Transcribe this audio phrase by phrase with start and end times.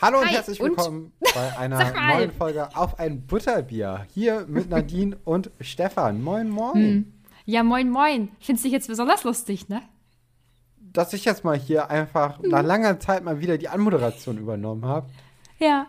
[0.00, 1.34] Hallo und Hi, herzlich willkommen und?
[1.34, 4.06] bei einer neuen Folge auf ein Butterbier.
[4.14, 6.22] Hier mit Nadine und Stefan.
[6.22, 6.74] Moin, moin.
[6.74, 7.12] Hm.
[7.46, 8.28] Ja, moin, moin.
[8.38, 9.82] Findest du dich jetzt besonders lustig, ne?
[10.92, 12.48] Dass ich jetzt mal hier einfach hm.
[12.48, 15.08] nach langer Zeit mal wieder die Anmoderation übernommen habe.
[15.58, 15.86] Ja.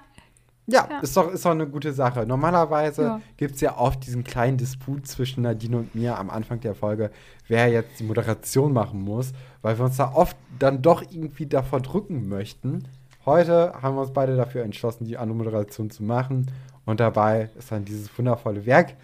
[0.65, 2.25] Ja, ja, Ist, doch, ist doch eine gute Sache.
[2.25, 3.21] Normalerweise ja.
[3.37, 7.11] gibt es ja oft diesen kleinen Disput zwischen Nadine und mir am Anfang der Folge,
[7.47, 11.81] wer jetzt die Moderation machen muss, weil wir uns da oft dann doch irgendwie davor
[11.81, 12.87] drücken möchten.
[13.29, 16.49] Heute haben wir uns beide dafür entschlossen, die Anmoderation zu machen.
[16.83, 18.95] Und dabei ist dann dieses wundervolle Werk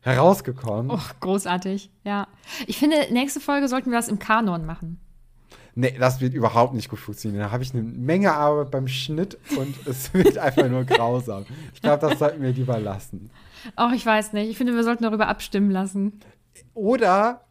[0.00, 0.90] herausgekommen.
[0.90, 2.26] Oh, großartig, ja.
[2.66, 4.98] Ich finde, nächste Folge sollten wir das im Kanon machen.
[5.76, 7.44] Nee, das wird überhaupt nicht gut funktionieren.
[7.44, 11.46] Da habe ich eine Menge Arbeit beim Schnitt und es wird einfach nur grausam.
[11.72, 13.30] Ich glaube, das sollten wir lieber lassen.
[13.76, 14.50] Auch ich weiß nicht.
[14.50, 16.18] Ich finde, wir sollten darüber abstimmen lassen.
[16.74, 17.42] Oder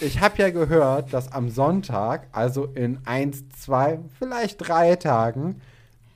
[0.00, 5.60] ich habe ja gehört, dass am Sonntag, also in eins, zwei, vielleicht drei Tagen,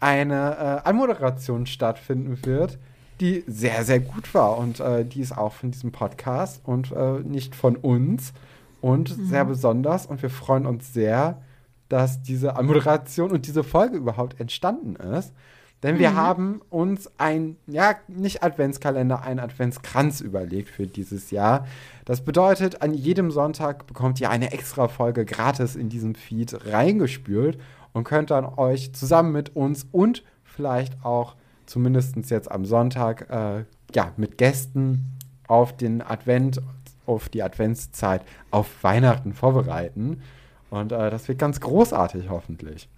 [0.00, 2.78] eine äh, Anmoderation stattfinden wird,
[3.20, 4.58] die sehr, sehr gut war.
[4.58, 8.32] Und äh, die ist auch von diesem Podcast und äh, nicht von uns.
[8.80, 9.26] Und mhm.
[9.26, 10.06] sehr besonders.
[10.06, 11.40] Und wir freuen uns sehr,
[11.88, 15.32] dass diese Anmoderation und diese Folge überhaupt entstanden ist.
[15.82, 16.16] Denn wir mhm.
[16.16, 21.66] haben uns ein, ja, nicht Adventskalender, ein Adventskranz überlegt für dieses Jahr.
[22.04, 27.58] Das bedeutet, an jedem Sonntag bekommt ihr eine extra Folge gratis in diesem Feed reingespült
[27.92, 31.34] und könnt dann euch zusammen mit uns und vielleicht auch
[31.66, 36.60] zumindest jetzt am Sonntag, äh, ja, mit Gästen auf den Advent,
[37.06, 40.22] auf die Adventszeit, auf Weihnachten vorbereiten.
[40.70, 42.88] Und äh, das wird ganz großartig, hoffentlich.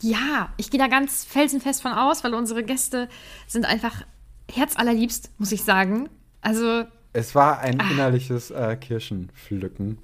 [0.00, 3.08] Ja, ich gehe da ganz felsenfest von aus, weil unsere Gäste
[3.46, 4.02] sind einfach
[4.50, 6.08] herzallerliebst, muss ich sagen.
[6.40, 6.84] Also.
[7.12, 7.90] Es war ein ah.
[7.90, 9.98] innerliches äh, Kirschenpflücken,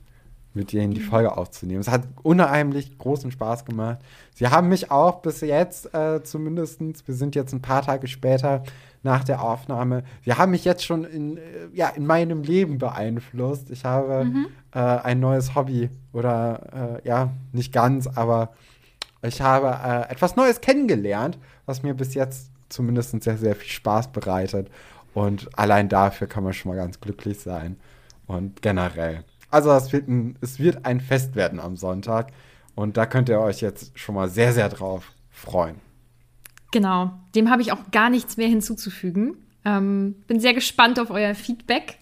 [0.55, 1.81] mit denen die Folge aufzunehmen.
[1.81, 3.99] Es hat unheimlich großen Spaß gemacht.
[4.35, 8.63] Sie haben mich auch bis jetzt äh, zumindest, wir sind jetzt ein paar Tage später
[9.03, 11.41] nach der Aufnahme, sie haben mich jetzt schon in, äh,
[11.73, 13.71] ja, in meinem Leben beeinflusst.
[13.71, 14.47] Ich habe mhm.
[14.73, 18.51] äh, ein neues Hobby oder äh, ja, nicht ganz, aber
[19.23, 24.13] ich habe äh, etwas Neues kennengelernt, was mir bis jetzt zumindest sehr, sehr viel Spaß
[24.13, 24.71] bereitet.
[25.13, 27.77] Und allein dafür kann man schon mal ganz glücklich sein.
[28.27, 29.25] Und generell.
[29.51, 32.33] Also es wird ein, es wird ein Fest werden am Sonntag.
[32.75, 35.77] Und da könnt ihr euch jetzt schon mal sehr, sehr drauf freuen.
[36.71, 39.37] Genau, dem habe ich auch gar nichts mehr hinzuzufügen.
[39.65, 41.99] Ähm, bin sehr gespannt auf euer Feedback.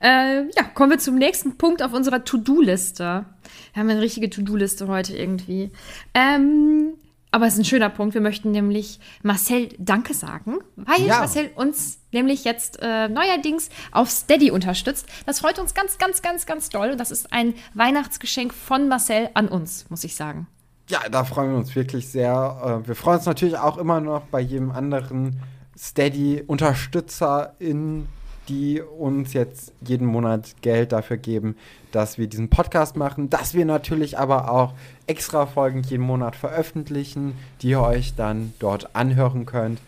[0.00, 3.24] Äh, ja, kommen wir zum nächsten Punkt auf unserer To-Do-Liste.
[3.72, 5.70] Wir haben eine richtige To-Do-Liste heute irgendwie.
[6.14, 6.94] Ähm,
[7.30, 8.14] aber es ist ein schöner Punkt.
[8.14, 11.18] Wir möchten nämlich Marcel Danke sagen, weil ja.
[11.18, 15.06] Marcel uns nämlich jetzt äh, neuerdings auf Steady unterstützt.
[15.26, 16.90] Das freut uns ganz, ganz, ganz, ganz doll.
[16.90, 20.46] Und das ist ein Weihnachtsgeschenk von Marcel an uns, muss ich sagen.
[20.88, 22.82] Ja, da freuen wir uns wirklich sehr.
[22.84, 25.38] Äh, wir freuen uns natürlich auch immer noch bei jedem anderen
[25.76, 28.06] Steady-Unterstützer in
[28.48, 31.56] die uns jetzt jeden Monat Geld dafür geben,
[31.92, 34.74] dass wir diesen Podcast machen, dass wir natürlich aber auch
[35.06, 39.80] extra Folgen jeden Monat veröffentlichen, die ihr euch dann dort anhören könnt.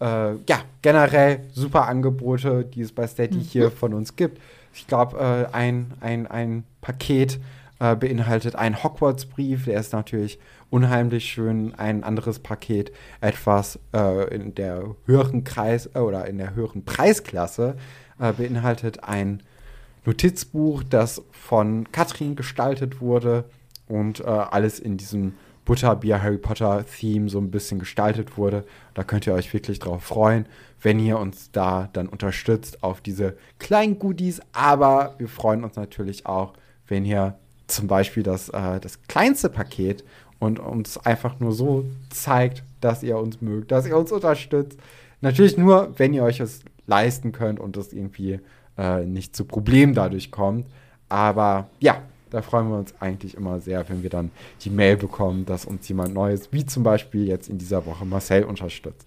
[0.00, 3.42] Äh, ja, generell super Angebote, die es bei Steady mhm.
[3.42, 4.40] hier von uns gibt.
[4.74, 7.38] Ich glaube, äh, ein, ein, ein Paket
[7.78, 10.38] äh, beinhaltet einen Hogwarts-Brief, der ist natürlich
[10.70, 11.74] unheimlich schön.
[11.74, 17.76] Ein anderes Paket, etwas äh, in der höheren Kreis äh, oder in der höheren Preisklasse,
[18.18, 19.42] äh, beinhaltet ein
[20.04, 23.44] Notizbuch, das von Katrin gestaltet wurde
[23.88, 25.34] und äh, alles in diesem
[25.64, 28.64] Butterbier Harry Potter Theme so ein bisschen gestaltet wurde.
[28.94, 30.46] Da könnt ihr euch wirklich drauf freuen,
[30.80, 34.40] wenn ihr uns da dann unterstützt auf diese kleinen Goodies.
[34.52, 36.54] Aber wir freuen uns natürlich auch,
[36.88, 37.36] wenn ihr
[37.68, 40.04] zum Beispiel das, äh, das kleinste Paket
[40.40, 44.78] und uns einfach nur so zeigt, dass ihr uns mögt, dass ihr uns unterstützt.
[45.20, 46.62] Natürlich nur, wenn ihr euch es
[46.92, 48.40] leisten könnt und das irgendwie
[48.76, 50.66] äh, nicht zu Problemen dadurch kommt.
[51.08, 54.30] Aber ja, da freuen wir uns eigentlich immer sehr, wenn wir dann
[54.62, 58.44] die Mail bekommen, dass uns jemand Neues, wie zum Beispiel jetzt in dieser Woche Marcel,
[58.44, 59.06] unterstützt.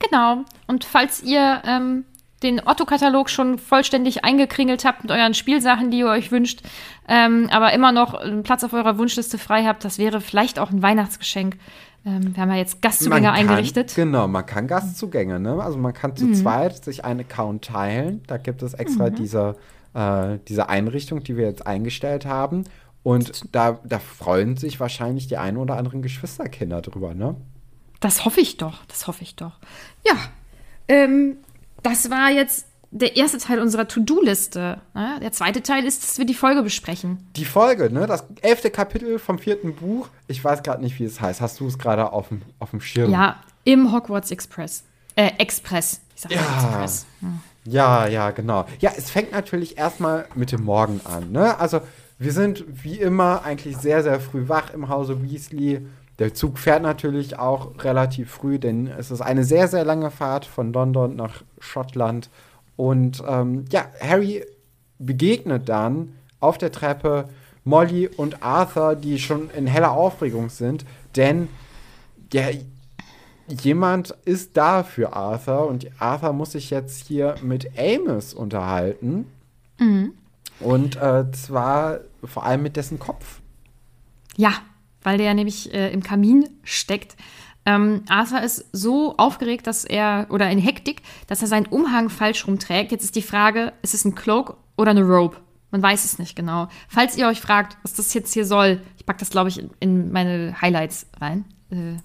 [0.00, 0.44] Genau.
[0.66, 2.04] Und falls ihr ähm,
[2.42, 6.62] den Otto-Katalog schon vollständig eingekringelt habt mit euren Spielsachen, die ihr euch wünscht,
[7.08, 10.70] ähm, aber immer noch einen Platz auf eurer Wunschliste frei habt, das wäre vielleicht auch
[10.70, 11.56] ein Weihnachtsgeschenk
[12.04, 13.94] ähm, wir haben ja jetzt Gastzugänge kann, eingerichtet.
[13.94, 15.62] Genau, man kann Gastzugänge, ne?
[15.62, 16.34] Also man kann zu mhm.
[16.34, 18.22] zweit sich einen Account teilen.
[18.26, 19.14] Da gibt es extra mhm.
[19.16, 19.56] diese,
[19.94, 22.64] äh, diese Einrichtung, die wir jetzt eingestellt haben.
[23.02, 27.36] Und da, da freuen sich wahrscheinlich die ein oder anderen Geschwisterkinder drüber, ne?
[28.00, 29.58] Das hoffe ich doch, das hoffe ich doch.
[30.06, 30.14] Ja,
[30.86, 31.38] ähm,
[31.82, 34.80] das war jetzt der erste Teil unserer To-Do-Liste.
[34.94, 35.18] Ne?
[35.20, 37.18] Der zweite Teil ist, dass wir die Folge besprechen.
[37.36, 38.06] Die Folge, ne?
[38.06, 40.08] Das elfte Kapitel vom vierten Buch.
[40.26, 41.40] Ich weiß gerade nicht, wie es heißt.
[41.40, 43.10] Hast du es gerade auf dem, auf dem Schirm?
[43.10, 44.84] Ja, Im Hogwarts Express.
[45.16, 46.00] Äh, Express.
[46.14, 46.40] Ich sag ja.
[46.40, 47.06] Express.
[47.20, 47.40] Hm.
[47.64, 48.64] Ja, ja, genau.
[48.80, 51.30] Ja, es fängt natürlich erstmal mit dem Morgen an.
[51.32, 51.58] Ne?
[51.60, 51.80] Also,
[52.18, 55.86] wir sind wie immer eigentlich sehr, sehr früh wach im Hause Weasley.
[56.18, 60.46] Der Zug fährt natürlich auch relativ früh, denn es ist eine sehr, sehr lange Fahrt
[60.46, 62.30] von London nach Schottland.
[62.78, 64.44] Und ähm, ja, Harry
[65.00, 67.28] begegnet dann auf der Treppe
[67.64, 70.86] Molly und Arthur, die schon in heller Aufregung sind,
[71.16, 71.48] denn
[72.32, 72.44] ja,
[73.48, 79.26] jemand ist da für Arthur und Arthur muss sich jetzt hier mit Amos unterhalten.
[79.80, 80.12] Mhm.
[80.60, 83.40] Und äh, zwar vor allem mit dessen Kopf.
[84.36, 84.52] Ja,
[85.02, 87.16] weil der nämlich äh, im Kamin steckt.
[87.68, 92.46] Ähm, Arthur ist so aufgeregt, dass er, oder in Hektik, dass er seinen Umhang falsch
[92.46, 92.92] rumträgt.
[92.92, 95.36] Jetzt ist die Frage, ist es ein Cloak oder eine Robe?
[95.70, 96.68] Man weiß es nicht genau.
[96.88, 99.70] Falls ihr euch fragt, was das jetzt hier soll, ich packe das, glaube ich, in,
[99.80, 101.44] in, meine Highlights rein.
[101.70, 101.96] Äh,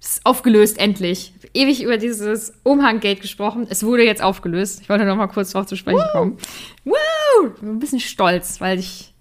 [0.00, 1.34] ist aufgelöst, endlich.
[1.52, 3.66] Ewig über dieses Umhanggate gesprochen.
[3.68, 4.80] Es wurde jetzt aufgelöst.
[4.80, 6.12] Ich wollte noch mal kurz darauf zu sprechen Woo!
[6.12, 6.38] kommen.
[6.84, 7.48] Woo!
[7.54, 9.12] Ich bin ein bisschen stolz, weil ich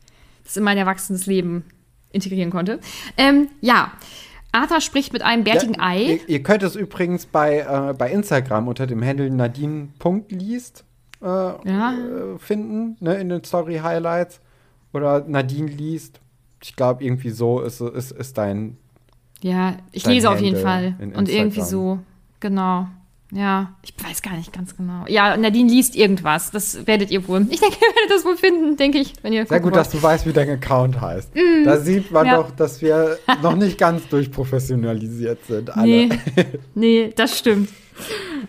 [0.46, 1.66] das in mein erwachsenes Leben
[2.14, 2.80] integrieren konnte.
[3.18, 3.92] Ähm, ja,
[4.54, 6.04] Arthur spricht mit einem bärtigen ja, Ei.
[6.04, 10.86] Ihr, ihr, könnt es übrigens bei, äh, bei Instagram unter dem Handle Nadine.liest
[11.22, 11.94] äh, ja.
[11.94, 14.42] äh, finden, ne, in den Story-Highlights.
[14.94, 16.22] Oder Nadine liest.
[16.62, 18.78] Ich glaube, irgendwie so ist, ist, ist dein.
[19.42, 20.96] Ja, ich lese auf jeden Fall.
[21.00, 22.00] Und irgendwie so,
[22.40, 22.88] genau.
[23.36, 25.06] Ja, ich weiß gar nicht ganz genau.
[25.08, 26.52] Ja, Nadine liest irgendwas.
[26.52, 27.46] Das werdet ihr wohl.
[27.50, 29.46] Ich denke, ihr werdet das wohl finden, denke ich, wenn ihr.
[29.48, 29.76] Sehr gut, wollt.
[29.76, 31.34] dass du weißt, wie dein Account heißt.
[31.36, 32.38] Mm, da sieht man ja.
[32.38, 35.76] doch, dass wir noch nicht ganz durchprofessionalisiert sind.
[35.76, 35.88] Alle.
[35.88, 36.10] Nee,
[36.76, 37.70] nee das stimmt.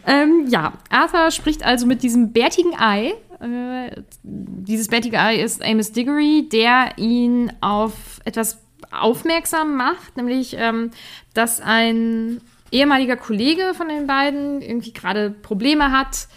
[0.07, 3.15] ähm, ja, Arthur spricht also mit diesem bärtigen Ei.
[3.41, 8.59] Äh, dieses bärtige Ei ist Amos Diggory, der ihn auf etwas
[8.91, 10.91] aufmerksam macht, nämlich, ähm,
[11.33, 12.41] dass ein
[12.75, 16.29] ehemaliger Kollege von den beiden irgendwie gerade Probleme hat,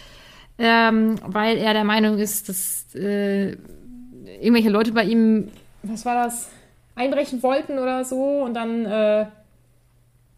[0.58, 3.56] ähm, weil er der Meinung ist, dass äh,
[4.40, 5.48] irgendwelche Leute bei ihm,
[5.82, 6.48] was war das,
[6.94, 9.26] einbrechen wollten oder so und dann, äh,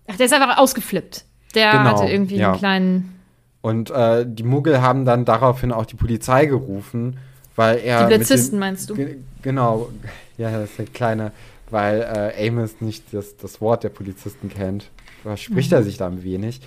[0.09, 1.25] ach, der ist einfach ausgeflippt.
[1.55, 2.51] Der genau, hatte irgendwie ja.
[2.51, 3.21] einen kleinen.
[3.61, 7.19] Und äh, die Muggel haben dann daraufhin auch die Polizei gerufen,
[7.57, 8.07] weil er.
[8.07, 8.97] Die Polizisten meinst du?
[9.43, 9.91] Genau,
[10.39, 11.33] ja, das ist der kleine,
[11.69, 14.91] weil äh, Amos nicht das, das Wort der Polizisten kennt
[15.23, 15.77] verspricht mhm.
[15.77, 16.61] er sich da ein wenig.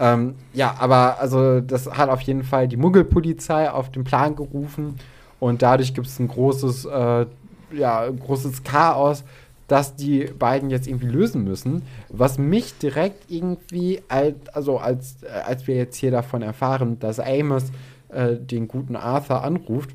[0.00, 4.98] Ähm, ja, aber also das hat auf jeden Fall die Muggelpolizei auf den Plan gerufen
[5.40, 7.26] und dadurch gibt es ein großes, äh,
[7.72, 9.24] ja, großes Chaos,
[9.66, 11.82] das die beiden jetzt irgendwie lösen müssen.
[12.08, 17.20] Was mich direkt irgendwie, als, also als, äh, als wir jetzt hier davon erfahren, dass
[17.20, 17.64] Amos
[18.08, 19.90] äh, den guten Arthur anruft,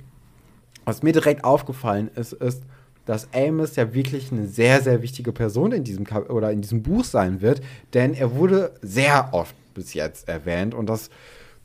[0.85, 2.61] was mir direkt aufgefallen ist, ist,
[3.05, 7.03] dass Amos ja wirklich eine sehr, sehr wichtige Person in diesem oder in diesem Buch
[7.03, 7.61] sein wird,
[7.94, 11.09] denn er wurde sehr oft bis jetzt erwähnt und das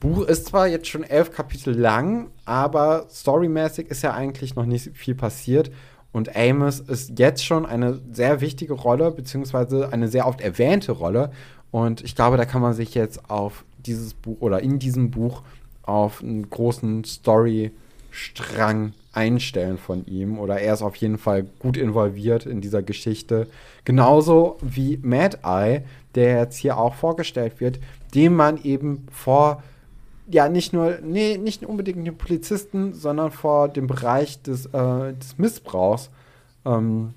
[0.00, 4.96] Buch ist zwar jetzt schon elf Kapitel lang, aber storymäßig ist ja eigentlich noch nicht
[4.96, 5.70] viel passiert
[6.12, 11.30] und Amos ist jetzt schon eine sehr wichtige Rolle, beziehungsweise eine sehr oft erwähnte Rolle
[11.70, 15.42] und ich glaube, da kann man sich jetzt auf dieses Buch oder in diesem Buch
[15.82, 22.46] auf einen großen Storystrang einstellen von ihm oder er ist auf jeden Fall gut involviert
[22.46, 23.48] in dieser Geschichte.
[23.84, 25.82] Genauso wie Mad Eye,
[26.14, 27.80] der jetzt hier auch vorgestellt wird,
[28.14, 29.64] dem man eben vor
[30.30, 35.36] ja nicht nur nee, nicht unbedingt den Polizisten, sondern vor dem Bereich des, äh, des
[35.36, 36.10] Missbrauchs
[36.64, 37.14] ähm,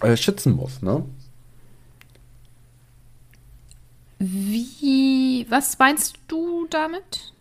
[0.00, 1.04] äh, schützen muss, ne?
[4.18, 7.33] Wie, was meinst du damit?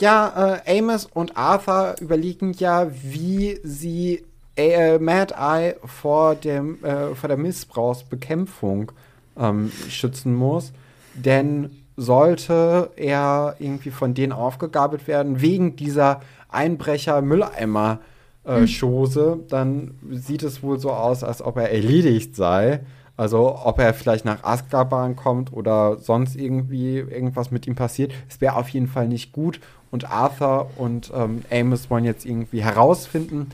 [0.00, 4.24] Ja, äh, Amos und Arthur überlegen ja, wie sie
[4.56, 8.90] äh, Mad Eye vor, dem, äh, vor der Missbrauchsbekämpfung
[9.38, 10.72] ähm, schützen muss.
[11.14, 19.48] Denn sollte er irgendwie von denen aufgegabelt werden, wegen dieser Einbrecher-Mülleimer-Chose, hm.
[19.48, 22.80] dann sieht es wohl so aus, als ob er erledigt sei.
[23.16, 28.42] Also ob er vielleicht nach Azkaban kommt oder sonst irgendwie irgendwas mit ihm passiert, es
[28.42, 29.58] wäre auf jeden Fall nicht gut
[29.90, 33.50] und Arthur und ähm, Amos wollen jetzt irgendwie herausfinden,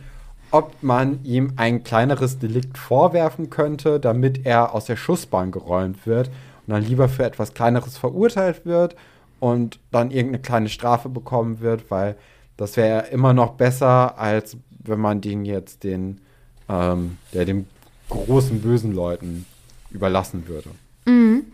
[0.51, 6.29] ob man ihm ein kleineres Delikt vorwerfen könnte, damit er aus der Schussbahn geräumt wird
[6.67, 8.95] und dann lieber für etwas Kleineres verurteilt wird
[9.41, 12.17] und dann irgendeine kleine Strafe bekommen wird, weil
[12.57, 16.21] das wäre immer noch besser, als wenn man den jetzt den,
[16.69, 17.67] ähm, der dem
[18.09, 19.47] großen bösen Leuten
[19.91, 20.71] überlassen würde.
[21.07, 21.45] Mhm.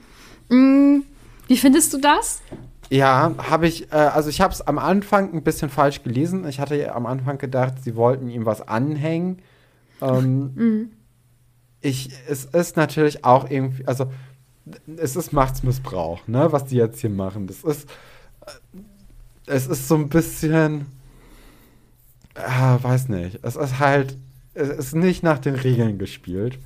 [0.48, 1.04] Mhm.
[1.46, 2.42] Wie findest du das?
[2.90, 6.48] Ja, habe ich, äh, also ich habe es am Anfang ein bisschen falsch gelesen.
[6.48, 9.42] Ich hatte am Anfang gedacht, sie wollten ihm was anhängen.
[10.00, 10.90] Ähm, mhm.
[11.80, 14.10] Ich, es ist natürlich auch irgendwie, also
[14.96, 17.46] es ist Machtsmissbrauch, ne, was die jetzt hier machen.
[17.46, 17.88] Das ist,
[18.46, 18.78] äh,
[19.46, 20.86] es ist so ein bisschen,
[22.34, 24.16] äh, weiß nicht, es ist halt,
[24.54, 26.58] es ist nicht nach den Regeln gespielt.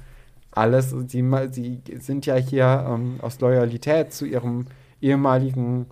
[0.53, 4.67] Alles, sie, sie sind ja hier ähm, aus Loyalität zu ihrem
[5.01, 5.87] ehemaligen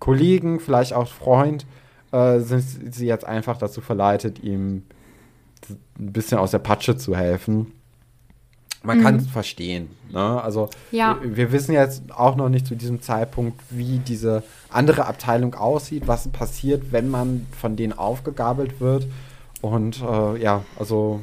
[0.00, 1.66] Kollegen, vielleicht auch Freund,
[2.10, 4.82] äh, sind sie jetzt einfach dazu verleitet, ihm
[5.98, 7.72] ein bisschen aus der Patsche zu helfen.
[8.82, 9.02] Man mhm.
[9.02, 9.90] kann es verstehen.
[10.10, 10.42] Ne?
[10.42, 11.18] Also ja.
[11.20, 16.04] wir, wir, wissen jetzt auch noch nicht zu diesem Zeitpunkt, wie diese andere Abteilung aussieht,
[16.06, 19.06] was passiert, wenn man von denen aufgegabelt wird.
[19.60, 21.20] Und äh, ja, also.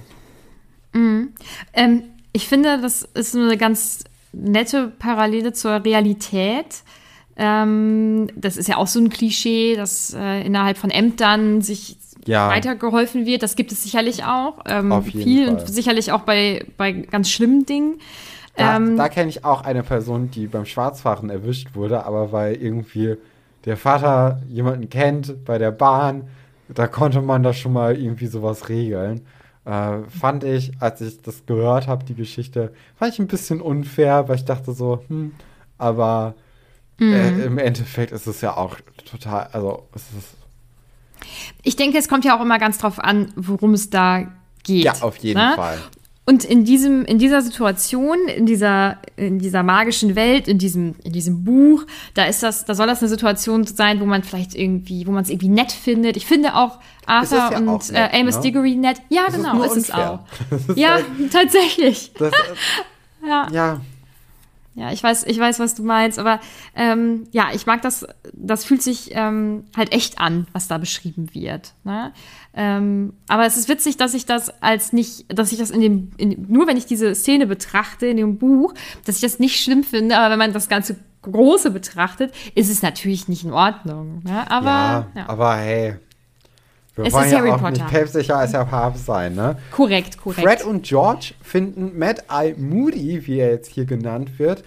[0.93, 1.33] Mhm.
[1.73, 6.83] Ähm, ich finde, das ist eine ganz nette Parallele zur Realität.
[7.37, 12.49] Ähm, das ist ja auch so ein Klischee, dass äh, innerhalb von Ämtern sich ja.
[12.49, 13.43] weitergeholfen wird.
[13.43, 14.59] Das gibt es sicherlich auch.
[14.67, 15.55] Ähm, Auf jeden viel Fall.
[15.55, 17.99] und sicherlich auch bei, bei ganz schlimmen Dingen.
[18.55, 22.55] Da, ähm, da kenne ich auch eine Person, die beim Schwarzfahren erwischt wurde, aber weil
[22.55, 23.17] irgendwie
[23.65, 26.23] der Vater jemanden kennt bei der Bahn,
[26.69, 29.21] da konnte man das schon mal irgendwie sowas regeln.
[29.65, 34.27] Äh, fand ich, als ich das gehört habe, die Geschichte, fand ich ein bisschen unfair,
[34.27, 35.33] weil ich dachte so, hm,
[35.77, 36.33] aber
[36.97, 37.13] mhm.
[37.13, 38.77] äh, im Endeffekt ist es ja auch
[39.09, 40.37] total, also es ist
[41.63, 44.27] ich denke, es kommt ja auch immer ganz drauf an, worum es da
[44.63, 44.85] geht.
[44.85, 45.53] Ja, auf jeden ne?
[45.55, 45.77] Fall.
[46.29, 51.13] Und in diesem, in dieser Situation, in dieser, in dieser magischen Welt, in diesem, in
[51.13, 51.85] diesem Buch,
[52.15, 55.23] da ist das, da soll das eine Situation sein, wo man vielleicht irgendwie, wo man
[55.23, 56.17] es irgendwie nett findet.
[56.17, 58.41] Ich finde auch Arthur ja und auch nett, äh, Amos ne?
[58.41, 59.01] Diggory nett.
[59.07, 60.19] Ja, das genau, ist, ist es auch.
[60.75, 60.99] Ja,
[61.31, 62.11] tatsächlich.
[62.19, 62.33] Das,
[63.25, 63.47] ja.
[63.53, 63.81] ja.
[64.77, 66.39] Ja, ich weiß, ich weiß, was du meinst, aber
[66.75, 71.33] ähm, ja, ich mag das, das fühlt sich ähm, halt echt an, was da beschrieben
[71.33, 71.73] wird.
[71.83, 72.13] Ne?
[72.53, 76.11] Ähm, aber es ist witzig, dass ich das als nicht, dass ich das in dem,
[76.17, 79.83] in, nur wenn ich diese Szene betrachte in dem Buch, dass ich das nicht schlimm
[79.83, 84.21] finde, aber wenn man das ganze Große betrachtet, ist es natürlich nicht in Ordnung.
[84.25, 84.49] Ne?
[84.51, 85.27] Aber, ja, ja.
[85.27, 85.95] aber hey,
[86.97, 87.71] wir es wollen ist ja Harry auch Potter.
[87.71, 89.57] nicht päpstlicher als der Papst sein, ne?
[89.71, 90.41] Korrekt, korrekt.
[90.41, 94.63] Fred und George finden Mad Eye Moody, wie er jetzt hier genannt wird,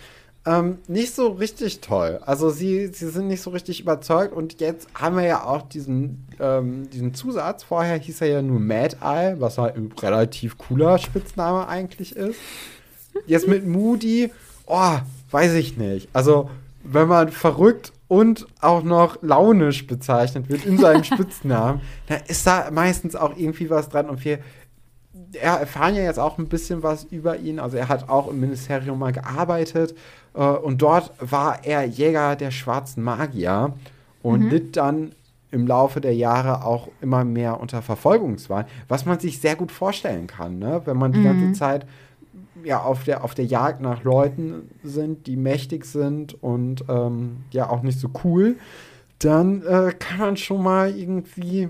[0.47, 2.19] ähm, nicht so richtig toll.
[2.25, 6.27] Also sie, sie sind nicht so richtig überzeugt und jetzt haben wir ja auch diesen,
[6.41, 7.63] ähm, diesen Zusatz.
[7.63, 12.39] Vorher hieß er ja nur Mad Eye, was halt ein relativ cooler Spitzname eigentlich ist.
[13.27, 14.31] Jetzt mit Moody,
[14.67, 14.99] oh,
[15.31, 16.09] weiß ich nicht.
[16.15, 16.49] Also
[16.85, 22.69] wenn man verrückt und auch noch launisch bezeichnet wird in seinem Spitznamen, dann ist da
[22.73, 24.11] meistens auch irgendwie was dran.
[24.11, 24.41] Und wir
[25.41, 27.61] erfahren ja jetzt auch ein bisschen was über ihn.
[27.61, 29.95] Also er hat auch im Ministerium mal gearbeitet
[30.35, 33.75] äh, und dort war er Jäger der schwarzen Magier
[34.25, 34.51] und mhm.
[34.51, 35.13] litt dann
[35.53, 40.27] im Laufe der Jahre auch immer mehr unter Verfolgungswahn, was man sich sehr gut vorstellen
[40.27, 40.83] kann, ne?
[40.85, 41.25] wenn man die mhm.
[41.25, 41.87] ganze Zeit
[42.65, 47.69] ja auf der, auf der Jagd nach Leuten sind, die mächtig sind und ähm, ja
[47.69, 48.57] auch nicht so cool,
[49.19, 51.69] dann äh, kann man schon mal irgendwie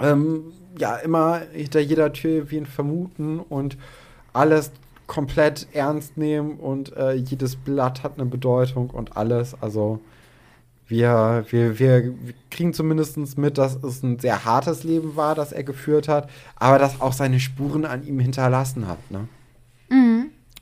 [0.00, 3.76] ähm, ja immer hinter jeder Tür wen vermuten und
[4.32, 4.72] alles
[5.06, 9.60] komplett ernst nehmen und äh, jedes Blatt hat eine Bedeutung und alles.
[9.60, 10.00] Also
[10.86, 12.14] wir, wir, wir
[12.50, 16.78] kriegen zumindest mit, dass es ein sehr hartes Leben war, das er geführt hat, aber
[16.78, 19.10] das auch seine Spuren an ihm hinterlassen hat.
[19.10, 19.28] Ne?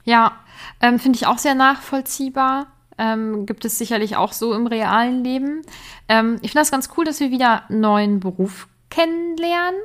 [0.06, 0.38] Ja,
[0.80, 2.68] ähm, finde ich auch sehr nachvollziehbar.
[2.96, 5.62] Ähm, gibt es sicherlich auch so im realen Leben.
[6.08, 9.78] Ähm, ich finde das ganz cool, dass wir wieder einen neuen Beruf kennenlernen,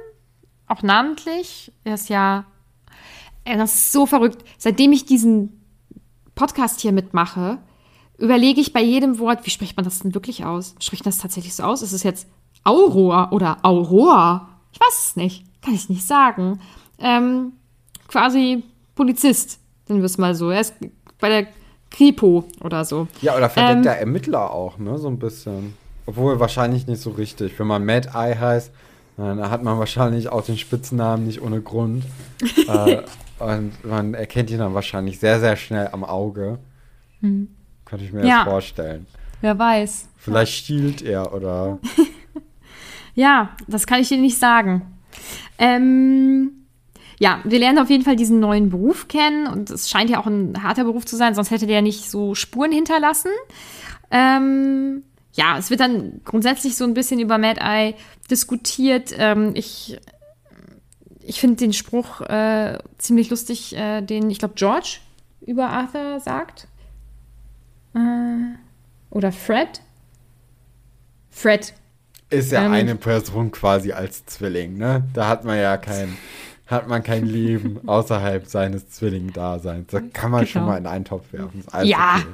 [0.68, 1.74] auch namentlich.
[1.84, 2.46] Er ist ja,
[3.44, 4.46] das ist so verrückt.
[4.58, 5.62] Seitdem ich diesen
[6.36, 7.58] Podcast hier mitmache,
[8.18, 10.76] überlege ich bei jedem Wort, wie spricht man das denn wirklich aus?
[10.80, 11.82] Spricht das tatsächlich so aus?
[11.82, 12.28] Ist es jetzt
[12.64, 14.50] Aurora oder Aurora?
[14.72, 15.44] Ich weiß es nicht.
[15.62, 16.62] Kann ich nicht sagen.
[17.00, 17.54] Ähm,
[18.08, 18.64] quasi
[18.96, 19.60] Polizist,
[19.92, 20.50] nennen wir es mal so.
[20.50, 20.74] Er ist
[21.20, 21.48] bei der
[21.90, 23.08] Kripo oder so.
[23.22, 24.98] Ja, oder verdeckter ähm, Ermittler auch, ne?
[24.98, 25.74] So ein bisschen.
[26.06, 27.58] Obwohl wahrscheinlich nicht so richtig.
[27.60, 28.72] Wenn man Mad Eye heißt,
[29.18, 32.06] dann hat man wahrscheinlich auch den Spitznamen nicht ohne Grund.
[32.68, 33.02] äh,
[33.40, 36.60] und man erkennt ihn dann wahrscheinlich sehr, sehr schnell am Auge.
[37.20, 37.50] Hm.
[37.86, 38.44] Könnte ich mir ja.
[38.44, 39.06] das vorstellen.
[39.42, 40.10] Wer weiß.
[40.18, 41.80] Vielleicht stiehlt er oder.
[43.16, 44.84] ja, das kann ich dir nicht sagen.
[45.58, 46.61] Ähm,
[47.22, 50.26] ja, wir lernen auf jeden Fall diesen neuen Beruf kennen und es scheint ja auch
[50.26, 53.30] ein harter Beruf zu sein, sonst hätte der nicht so Spuren hinterlassen.
[54.10, 57.94] Ähm, ja, es wird dann grundsätzlich so ein bisschen über Mad Eye
[58.32, 59.14] diskutiert.
[59.16, 60.00] Ähm, ich
[61.22, 64.98] ich finde den Spruch äh, ziemlich lustig, äh, den ich glaube George
[65.42, 66.68] über Arthur sagt.
[67.94, 68.56] Äh,
[69.12, 69.84] oder Fred.
[71.30, 71.76] Fred.
[72.32, 75.04] Ist ja ähm, eine Person quasi als Zwilling, ne?
[75.14, 76.18] Da hat man ja keinen
[76.72, 79.88] hat man kein Leben außerhalb seines Zwilling-Daseins.
[79.92, 80.52] Da kann man genau.
[80.52, 81.64] schon mal in einen Topf werfen.
[81.84, 82.16] ja.
[82.18, 82.28] Okay.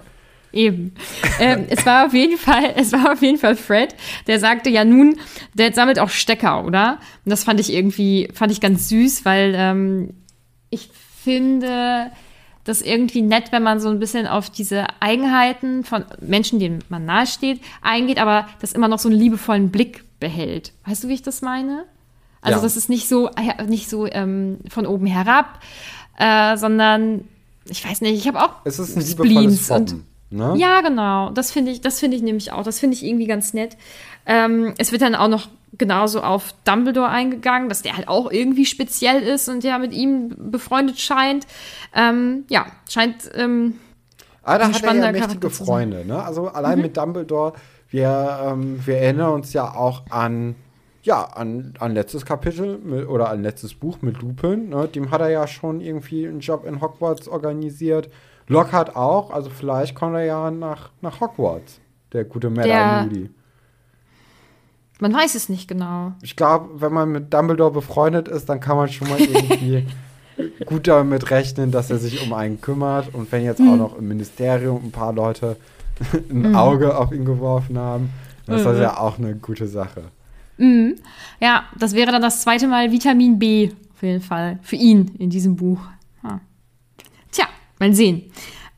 [0.53, 0.93] Eben.
[1.39, 3.93] ähm, es war auf jeden Fall, es war auf jeden Fall Fred,
[4.27, 5.19] der sagte ja nun,
[5.53, 6.99] der sammelt auch Stecker, oder?
[7.25, 10.13] Und das fand ich irgendwie, fand ich ganz süß, weil ähm,
[10.69, 10.89] ich
[11.23, 12.11] finde
[12.63, 17.05] das irgendwie nett, wenn man so ein bisschen auf diese Eigenheiten von Menschen, denen man
[17.05, 20.73] nahesteht, eingeht, aber das immer noch so einen liebevollen Blick behält.
[20.85, 21.85] Weißt du, wie ich das meine?
[22.47, 22.63] Also, ja.
[22.63, 23.29] das ist nicht so,
[23.67, 25.59] nicht so ähm, von oben herab,
[26.17, 27.25] äh, sondern
[27.69, 28.53] ich weiß nicht, ich habe auch.
[28.63, 29.95] Es ist ein liebevolles und,
[30.29, 30.55] Ne?
[30.57, 31.29] Ja, genau.
[31.29, 32.63] Das finde ich, das finde ich nämlich auch.
[32.63, 33.77] Das finde ich irgendwie ganz nett.
[34.25, 38.65] Ähm, es wird dann auch noch genauso auf Dumbledore eingegangen, dass der halt auch irgendwie
[38.65, 41.47] speziell ist und der mit ihm befreundet scheint.
[41.95, 43.29] Ähm, ja, scheint.
[43.35, 43.75] Ähm,
[44.43, 46.05] ah, da hat er ja mächtige Freunde.
[46.05, 46.21] Ne?
[46.21, 46.83] Also allein mhm.
[46.83, 47.53] mit Dumbledore.
[47.89, 50.55] Wir, ähm, wir erinnern uns ja auch an
[51.07, 54.69] ja, an, an letztes Kapitel mit, oder an letztes Buch mit Lupin.
[54.69, 54.89] Ne?
[54.89, 58.09] Dem hat er ja schon irgendwie einen Job in Hogwarts organisiert.
[58.47, 61.79] Lockhart auch, also vielleicht kommt er ja nach, nach Hogwarts,
[62.11, 62.67] der gute Mad
[63.03, 63.29] Moody.
[64.99, 66.11] Man weiß es nicht genau.
[66.21, 69.87] Ich glaube, wenn man mit Dumbledore befreundet ist, dann kann man schon mal irgendwie
[70.65, 73.13] gut damit rechnen, dass er sich um einen kümmert.
[73.13, 73.69] Und wenn jetzt mhm.
[73.71, 75.55] auch noch im Ministerium ein paar Leute
[76.29, 76.55] ein mhm.
[76.55, 78.09] Auge auf ihn geworfen haben,
[78.45, 78.81] dann ist das mhm.
[78.81, 80.03] ja auch eine gute Sache.
[80.57, 80.95] Mhm.
[81.39, 85.29] Ja, das wäre dann das zweite Mal Vitamin B, auf jeden Fall, für ihn in
[85.29, 85.79] diesem Buch.
[87.79, 88.23] Mal sehen.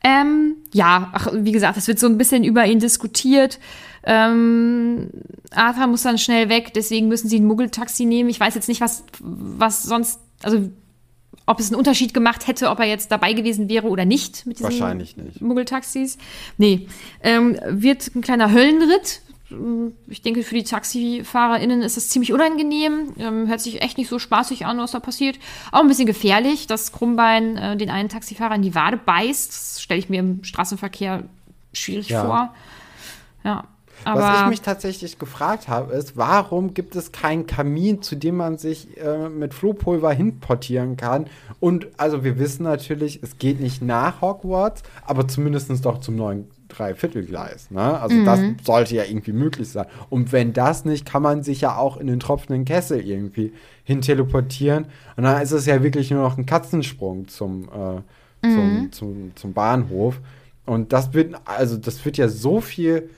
[0.02, 3.58] Ähm, ja, ach, wie gesagt, es wird so ein bisschen über ihn diskutiert.
[4.02, 5.10] Ähm,
[5.50, 8.30] Arthur muss dann schnell weg, deswegen müssen sie ein Muggeltaxi nehmen.
[8.30, 10.70] Ich weiß jetzt nicht, was, was sonst, also
[11.46, 14.58] ob es einen Unterschied gemacht hätte, ob er jetzt dabei gewesen wäre oder nicht mit
[14.58, 15.40] diesen Wahrscheinlich nicht.
[15.40, 16.16] Muggeltaxis.
[16.56, 16.86] Nee.
[17.22, 19.20] Ähm, wird ein kleiner Höllenritt,
[20.06, 23.14] ich denke, für die TaxifahrerInnen ist das ziemlich unangenehm.
[23.18, 25.38] Ähm, hört sich echt nicht so spaßig an, was da passiert.
[25.72, 29.50] Auch ein bisschen gefährlich, dass Krummbein äh, den einen Taxifahrer in die Wade beißt.
[29.50, 31.24] Das stelle ich mir im Straßenverkehr
[31.72, 32.24] schwierig ja.
[32.24, 32.54] vor.
[33.44, 33.64] Ja.
[34.04, 38.36] Aber Was ich mich tatsächlich gefragt habe, ist, warum gibt es keinen Kamin, zu dem
[38.36, 41.26] man sich äh, mit Flohpulver hinportieren kann?
[41.60, 46.48] Und also wir wissen natürlich, es geht nicht nach Hogwarts, aber zumindest doch zum neuen
[46.76, 47.70] Dreiviertelgleis.
[47.70, 48.00] Ne?
[48.00, 48.24] Also mhm.
[48.24, 49.86] das sollte ja irgendwie möglich sein.
[50.08, 53.52] Und wenn das nicht, kann man sich ja auch in den tropfenden Kessel irgendwie
[53.84, 54.86] hin teleportieren.
[55.16, 58.52] Und dann ist es ja wirklich nur noch ein Katzensprung zum, äh, mhm.
[58.52, 60.20] zum, zum, zum Bahnhof.
[60.66, 63.10] Und das wird, also das wird ja so viel,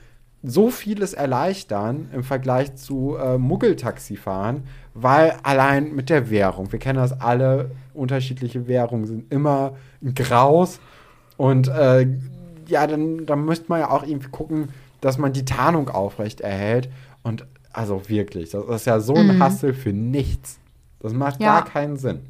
[0.43, 4.63] so vieles erleichtern im Vergleich zu äh, Muggeltaxifahren,
[4.93, 10.79] weil allein mit der Währung, wir kennen das alle, unterschiedliche Währungen sind immer ein Graus
[11.37, 12.07] und äh,
[12.67, 14.69] ja, dann, dann müsste man ja auch irgendwie gucken,
[15.01, 16.89] dass man die Tarnung aufrecht erhält.
[17.23, 19.43] Und also wirklich, das ist ja so ein mhm.
[19.43, 20.59] Hassel für nichts.
[20.99, 21.59] Das macht ja.
[21.59, 22.21] gar keinen Sinn.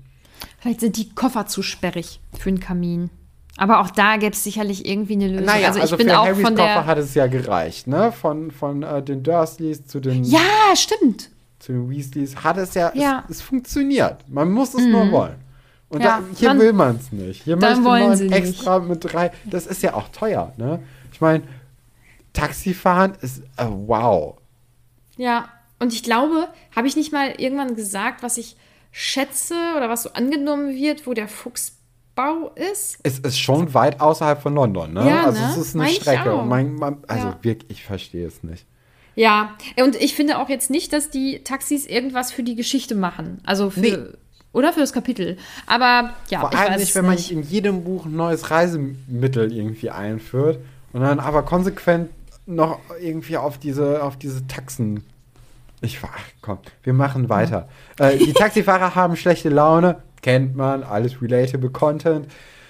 [0.59, 3.09] Vielleicht sind die Koffer zu sperrig für einen Kamin.
[3.57, 5.45] Aber auch da gäbe es sicherlich irgendwie eine Lösung.
[5.45, 7.87] Naja, also, ich also bin für auch Harrys von der Koffer hat es ja gereicht,
[7.87, 8.11] ne?
[8.11, 10.23] Von, von äh, den Dursleys zu den.
[10.23, 10.39] Ja,
[10.75, 11.29] stimmt.
[11.59, 13.23] Zu den Weasleys hat es ja, ja.
[13.29, 14.27] Es, es funktioniert.
[14.27, 14.91] Man muss es mhm.
[14.91, 15.42] nur wollen.
[15.93, 17.43] Und ja, da, hier dann, will man es nicht.
[17.43, 18.89] Hier möchte man extra nicht.
[18.89, 19.31] mit drei.
[19.45, 20.79] Das ist ja auch teuer, ne?
[21.11, 21.43] Ich meine,
[22.33, 24.37] Taxifahren ist uh, wow.
[25.17, 28.55] Ja, und ich glaube, habe ich nicht mal irgendwann gesagt, was ich
[28.91, 32.97] schätze oder was so angenommen wird, wo der Fuchsbau ist?
[33.03, 35.07] Es ist schon weit außerhalb von London, ne?
[35.07, 35.47] Ja, also ne?
[35.51, 36.43] es ist eine mein Strecke.
[36.43, 37.37] Mein, mein, also ja.
[37.43, 38.65] wirklich, ich verstehe es nicht.
[39.15, 43.41] Ja, und ich finde auch jetzt nicht, dass die Taxis irgendwas für die Geschichte machen.
[43.45, 43.79] Also für.
[43.79, 43.97] Nee.
[44.53, 45.37] Oder für das Kapitel.
[45.65, 47.31] Aber ja, Vor allem nicht, wenn man nicht.
[47.31, 50.59] in jedem Buch ein neues Reisemittel irgendwie einführt
[50.93, 52.09] und dann aber konsequent
[52.45, 55.03] noch irgendwie auf diese, auf diese Taxen.
[55.81, 57.67] Ich ach, komm, wir machen weiter.
[57.99, 58.09] Ja.
[58.09, 62.27] Äh, die Taxifahrer haben schlechte Laune, kennt man, alles relatable Content.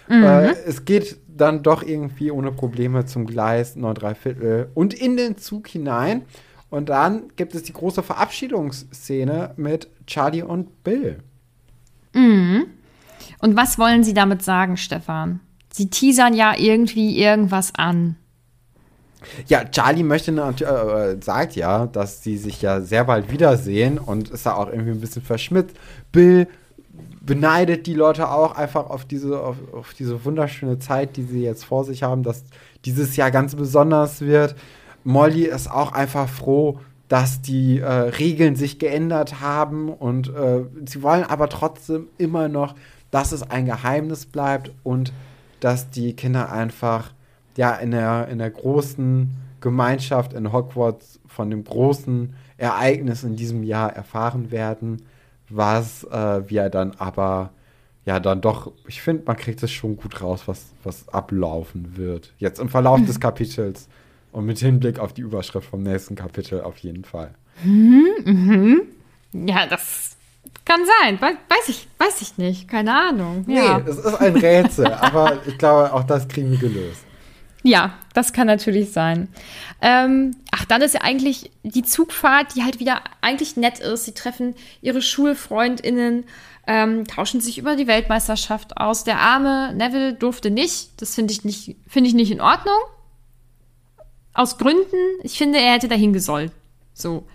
[0.08, 0.24] Mhm.
[0.24, 5.18] Äh, es geht dann doch irgendwie ohne Probleme zum Gleis 9 3 Viertel und in
[5.18, 6.24] den Zug hinein.
[6.70, 11.20] Und dann gibt es die große Verabschiedungsszene mit Charlie und Bill.
[12.14, 12.66] Mhm.
[13.40, 15.40] Und was wollen Sie damit sagen, Stefan?
[15.72, 18.16] Sie teasern ja irgendwie irgendwas an.
[19.48, 24.46] Ja, Charlie möchte äh, sagt ja, dass sie sich ja sehr bald wiedersehen und ist
[24.46, 25.76] da auch irgendwie ein bisschen verschmitzt.
[26.12, 26.48] Bill
[27.22, 31.64] beneidet die Leute auch einfach auf diese, auf, auf, diese wunderschöne Zeit, die sie jetzt
[31.64, 32.44] vor sich haben, dass
[32.86, 34.56] dieses Jahr ganz besonders wird.
[35.04, 36.80] Molly ist auch einfach froh,
[37.14, 42.74] dass die äh, Regeln sich geändert haben und äh, sie wollen aber trotzdem immer noch,
[43.12, 45.14] dass es ein Geheimnis bleibt und
[45.60, 47.14] dass die Kinder einfach
[47.56, 49.30] ja in der, in der großen
[49.62, 55.04] Gemeinschaft in Hogwarts von dem großen Ereignis in diesem Jahr erfahren werden,
[55.50, 57.52] was äh, wir dann aber
[58.06, 62.34] ja dann doch, ich finde, man kriegt es schon gut raus, was, was ablaufen wird.
[62.40, 63.88] Jetzt im Verlauf des Kapitels
[64.34, 67.34] und mit Hinblick auf die Überschrift vom nächsten Kapitel auf jeden Fall.
[67.64, 68.82] Mhm, mhm.
[69.48, 70.18] Ja, das
[70.66, 71.20] kann sein.
[71.22, 72.68] We weiß ich, weiß ich nicht.
[72.68, 73.46] Keine Ahnung.
[73.48, 73.80] Ja.
[73.80, 77.04] Nee, es ist ein Rätsel, aber ich glaube, auch das kriegen wir gelöst.
[77.66, 79.30] Ja, das kann natürlich sein.
[79.82, 84.04] Ähm, ach, dann ist ja eigentlich die Zugfahrt, die halt wieder eigentlich nett ist.
[84.04, 86.26] Sie treffen ihre SchulfreundInnen,
[86.68, 89.06] ähm, tauschen sich über die Weltmeisterschaft aus.
[89.06, 90.90] Der arme Neville durfte nicht.
[90.98, 92.76] Das finde ich nicht, finde ich nicht in Ordnung.
[94.34, 94.98] Aus Gründen.
[95.24, 96.52] Ich finde, er hätte dahin gesollt.
[96.94, 97.26] So.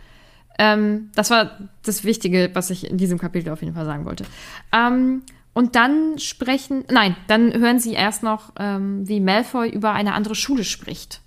[0.58, 4.24] Ähm, das war das Wichtige, was ich in diesem Kapitel auf jeden Fall sagen wollte.
[4.72, 10.14] Ähm, und dann sprechen, nein, dann hören sie erst noch, ähm, wie Malfoy über eine
[10.14, 11.20] andere Schule spricht.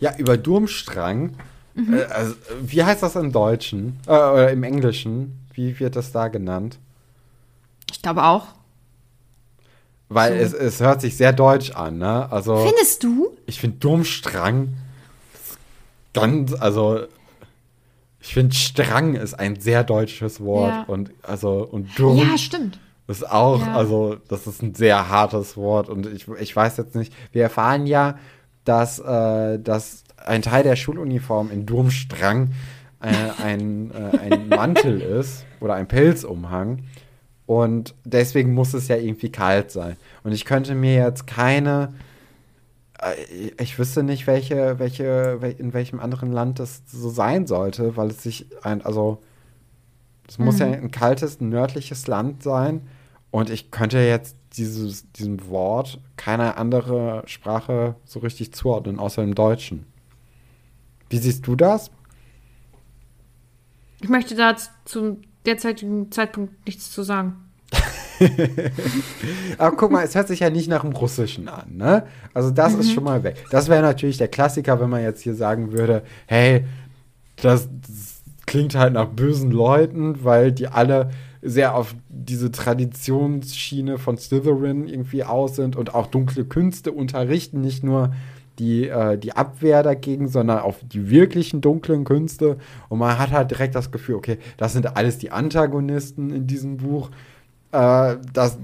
[0.00, 1.36] Ja, über Durmstrang.
[1.74, 1.94] Mhm.
[1.94, 3.98] Äh, also, wie heißt das im Deutschen?
[4.06, 5.38] Äh, oder im Englischen?
[5.52, 6.78] Wie wird das da genannt?
[7.90, 8.46] Ich glaube auch.
[10.08, 10.56] Weil so.
[10.56, 12.30] es, es hört sich sehr deutsch an, ne?
[12.30, 13.36] Also, Findest du?
[13.46, 14.74] Ich finde Durmstrang
[16.14, 17.00] ganz, also
[18.20, 20.84] ich finde Strang ist ein sehr deutsches Wort ja.
[20.86, 22.16] und also und Durm.
[22.16, 22.78] Ja, stimmt.
[23.06, 23.74] Ist auch, ja.
[23.74, 27.12] also das ist ein sehr hartes Wort und ich, ich weiß jetzt nicht.
[27.32, 28.18] Wir erfahren ja,
[28.64, 32.52] dass, äh, dass ein Teil der Schuluniform in Durmstrang
[33.00, 36.84] äh, ein, äh, ein Mantel ist oder ein Pelzumhang.
[37.46, 39.96] Und deswegen muss es ja irgendwie kalt sein.
[40.22, 41.92] Und ich könnte mir jetzt keine
[43.58, 48.22] ich wüsste nicht, welche, welche, in welchem anderen Land das so sein sollte, weil es
[48.22, 49.20] sich ein, also
[50.28, 50.44] es mhm.
[50.46, 50.74] muss ja mhm.
[50.74, 52.88] ein kaltes, nördliches Land sein.
[53.30, 59.34] Und ich könnte jetzt dieses, diesem Wort keine andere Sprache so richtig zuordnen, außer im
[59.34, 59.86] Deutschen.
[61.10, 61.90] Wie siehst du das?
[64.00, 67.50] Ich möchte da zum derzeitigen Zeitpunkt nichts zu sagen.
[69.58, 72.04] Aber guck mal, es hört sich ja nicht nach dem Russischen an, ne?
[72.32, 72.80] Also das mhm.
[72.80, 73.44] ist schon mal weg.
[73.50, 76.64] Das wäre natürlich der Klassiker, wenn man jetzt hier sagen würde, hey,
[77.36, 81.10] das, das klingt halt nach bösen Leuten, weil die alle
[81.42, 87.84] sehr auf diese Traditionsschiene von Slytherin irgendwie aus sind und auch dunkle Künste unterrichten, nicht
[87.84, 88.12] nur
[88.58, 92.56] die, äh, die Abwehr dagegen, sondern auf die wirklichen dunklen Künste.
[92.88, 96.78] Und man hat halt direkt das Gefühl, okay, das sind alles die Antagonisten in diesem
[96.78, 97.10] Buch
[97.74, 98.58] äh, das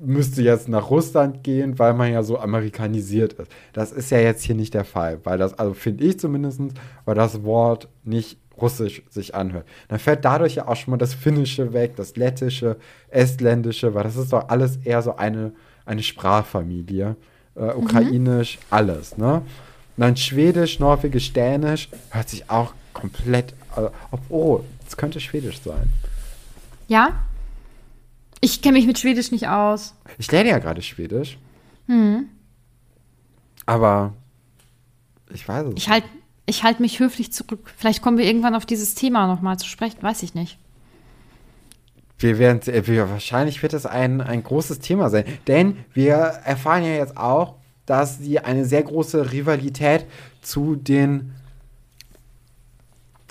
[0.00, 3.50] müsste jetzt nach Russland gehen, weil man ja so amerikanisiert ist.
[3.72, 6.60] Das ist ja jetzt hier nicht der Fall, weil das, also finde ich zumindest,
[7.04, 9.66] weil das Wort nicht russisch sich anhört.
[9.88, 12.76] Dann fällt dadurch ja auch schon mal das Finnische weg, das Lettische,
[13.08, 15.52] Estländische, weil das ist doch alles eher so eine,
[15.86, 17.16] eine Sprachfamilie.
[17.56, 17.72] Äh.
[17.74, 18.64] Ukrainisch, mhm.
[18.70, 19.42] alles, ne?
[19.96, 23.88] Und dann Schwedisch, Norwegisch, Dänisch hört sich auch komplett, äh,
[24.28, 25.92] oh, es könnte Schwedisch sein.
[26.88, 27.12] Ja,
[28.44, 29.94] ich kenne mich mit Schwedisch nicht aus.
[30.18, 31.38] Ich lerne ja gerade Schwedisch.
[31.86, 32.28] Hm.
[33.64, 34.12] Aber
[35.32, 36.04] ich weiß es ich halt,
[36.44, 37.72] Ich halte mich höflich zurück.
[37.76, 40.58] Vielleicht kommen wir irgendwann auf dieses Thema nochmal zu sprechen, weiß ich nicht.
[42.18, 45.24] Wir werden, wir, wahrscheinlich wird es ein, ein großes Thema sein.
[45.46, 47.54] Denn wir erfahren ja jetzt auch,
[47.86, 50.06] dass sie eine sehr große Rivalität
[50.42, 51.32] zu den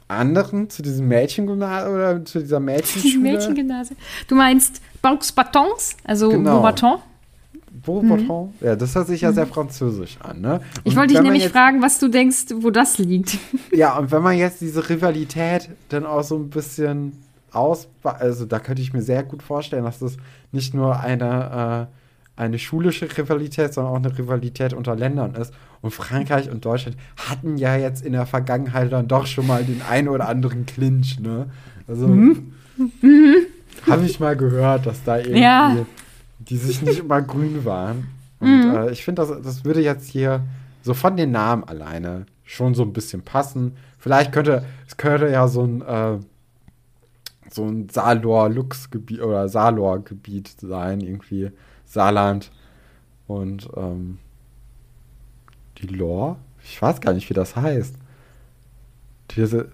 [0.07, 3.19] anderen, zu diesem Mädchengymnasium oder zu dieser Mädchenschule.
[3.19, 3.97] Mädchengymnasium.
[4.27, 6.55] Du meinst Baux Batons, also genau.
[6.55, 6.99] Beaubaton?
[7.85, 8.53] Beaubaton?
[8.59, 8.65] Mhm.
[8.65, 9.35] Ja, das hört sich ja mhm.
[9.35, 10.61] sehr französisch an, ne?
[10.83, 13.37] ich wollte dich nämlich fragen, was du denkst, wo das liegt.
[13.71, 18.59] Ja, und wenn man jetzt diese Rivalität dann auch so ein bisschen aus, also da
[18.59, 20.17] könnte ich mir sehr gut vorstellen, dass das
[20.51, 21.93] nicht nur eine äh,
[22.35, 25.53] eine schulische Rivalität, sondern auch eine Rivalität unter Ländern ist.
[25.81, 26.97] Und Frankreich und Deutschland
[27.29, 31.19] hatten ja jetzt in der Vergangenheit dann doch schon mal den einen oder anderen Clinch,
[31.19, 31.47] ne?
[31.87, 32.53] Also mhm.
[32.77, 33.35] mhm.
[33.89, 35.85] habe ich mal gehört, dass da irgendwie ja.
[36.39, 38.07] die sich nicht immer grün waren.
[38.39, 38.75] Und mhm.
[38.75, 40.41] äh, ich finde, das, das würde jetzt hier
[40.81, 43.77] so von den Namen alleine schon so ein bisschen passen.
[43.97, 46.17] Vielleicht könnte es könnte ja so ein äh,
[47.49, 51.51] so ein Salor-Lux-Gebiet oder Salor-Gebiet sein, irgendwie
[51.85, 52.51] Saarland
[53.27, 54.17] und ähm,
[55.77, 56.37] die Lore.
[56.63, 57.95] Ich weiß gar nicht, wie das heißt.
[59.31, 59.69] Diese,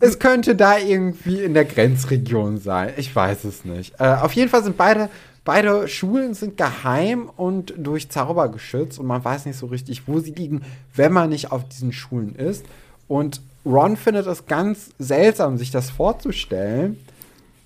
[0.00, 2.92] es könnte da irgendwie in der Grenzregion sein.
[2.96, 3.94] Ich weiß es nicht.
[3.98, 5.08] Äh, auf jeden Fall sind beide,
[5.44, 10.20] beide Schulen sind geheim und durch Zauber geschützt und man weiß nicht so richtig, wo
[10.20, 10.62] sie liegen,
[10.94, 12.64] wenn man nicht auf diesen Schulen ist.
[13.06, 16.98] Und Ron findet es ganz seltsam, sich das vorzustellen,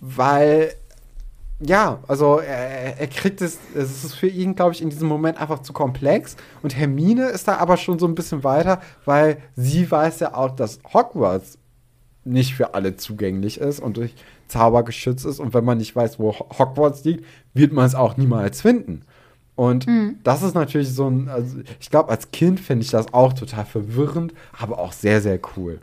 [0.00, 0.74] weil
[1.64, 5.40] ja, also er, er kriegt es, es ist für ihn, glaube ich, in diesem Moment
[5.40, 6.36] einfach zu komplex.
[6.62, 10.56] Und Hermine ist da aber schon so ein bisschen weiter, weil sie weiß ja auch,
[10.56, 11.58] dass Hogwarts
[12.24, 14.14] nicht für alle zugänglich ist und durch
[14.48, 15.40] Zauber geschützt ist.
[15.40, 19.02] Und wenn man nicht weiß, wo Hogwarts liegt, wird man es auch niemals finden.
[19.54, 20.16] Und mhm.
[20.24, 23.64] das ist natürlich so ein, also ich glaube, als Kind finde ich das auch total
[23.64, 25.80] verwirrend, aber auch sehr, sehr cool.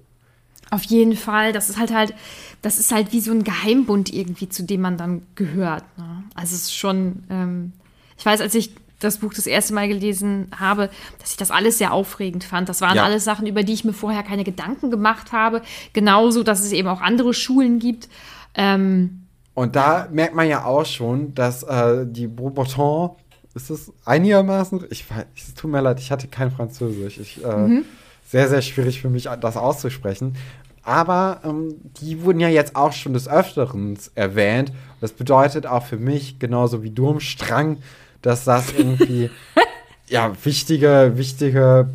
[0.72, 1.52] Auf jeden Fall.
[1.52, 2.14] Das ist halt halt,
[2.62, 5.84] das ist halt wie so ein Geheimbund irgendwie, zu dem man dann gehört.
[5.98, 6.24] Ne?
[6.36, 7.74] Also es ist schon, ähm,
[8.18, 11.78] ich weiß, als ich das Buch das erste Mal gelesen habe, dass ich das alles
[11.78, 12.70] sehr aufregend fand.
[12.70, 13.04] Das waren ja.
[13.04, 15.62] alles Sachen, über die ich mir vorher keine Gedanken gemacht habe.
[15.94, 18.10] Genauso, dass es eben auch andere Schulen gibt.
[18.56, 23.18] Ähm, und da merkt man ja auch schon, dass äh, die Beauxbatons
[23.56, 27.18] ist es einigermaßen, ich weiß, es tut mir leid, ich hatte kein Französisch.
[27.18, 27.86] Ich, äh, mhm.
[28.26, 30.36] Sehr, sehr schwierig für mich, das auszusprechen.
[30.84, 34.72] Aber ähm, die wurden ja jetzt auch schon des Öfteren erwähnt.
[35.02, 37.78] Das bedeutet auch für mich, genauso wie Durmstrang,
[38.22, 39.30] dass das irgendwie
[40.08, 41.90] ja wichtige, wichtige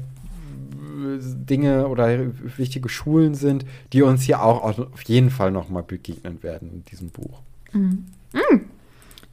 [0.72, 2.18] äh, Dinge oder
[2.56, 7.10] wichtige Schulen sind, die uns hier auch auf jeden Fall nochmal begegnen werden in diesem
[7.10, 7.40] Buch.
[7.72, 8.06] Mhm.
[8.32, 8.68] Mhm.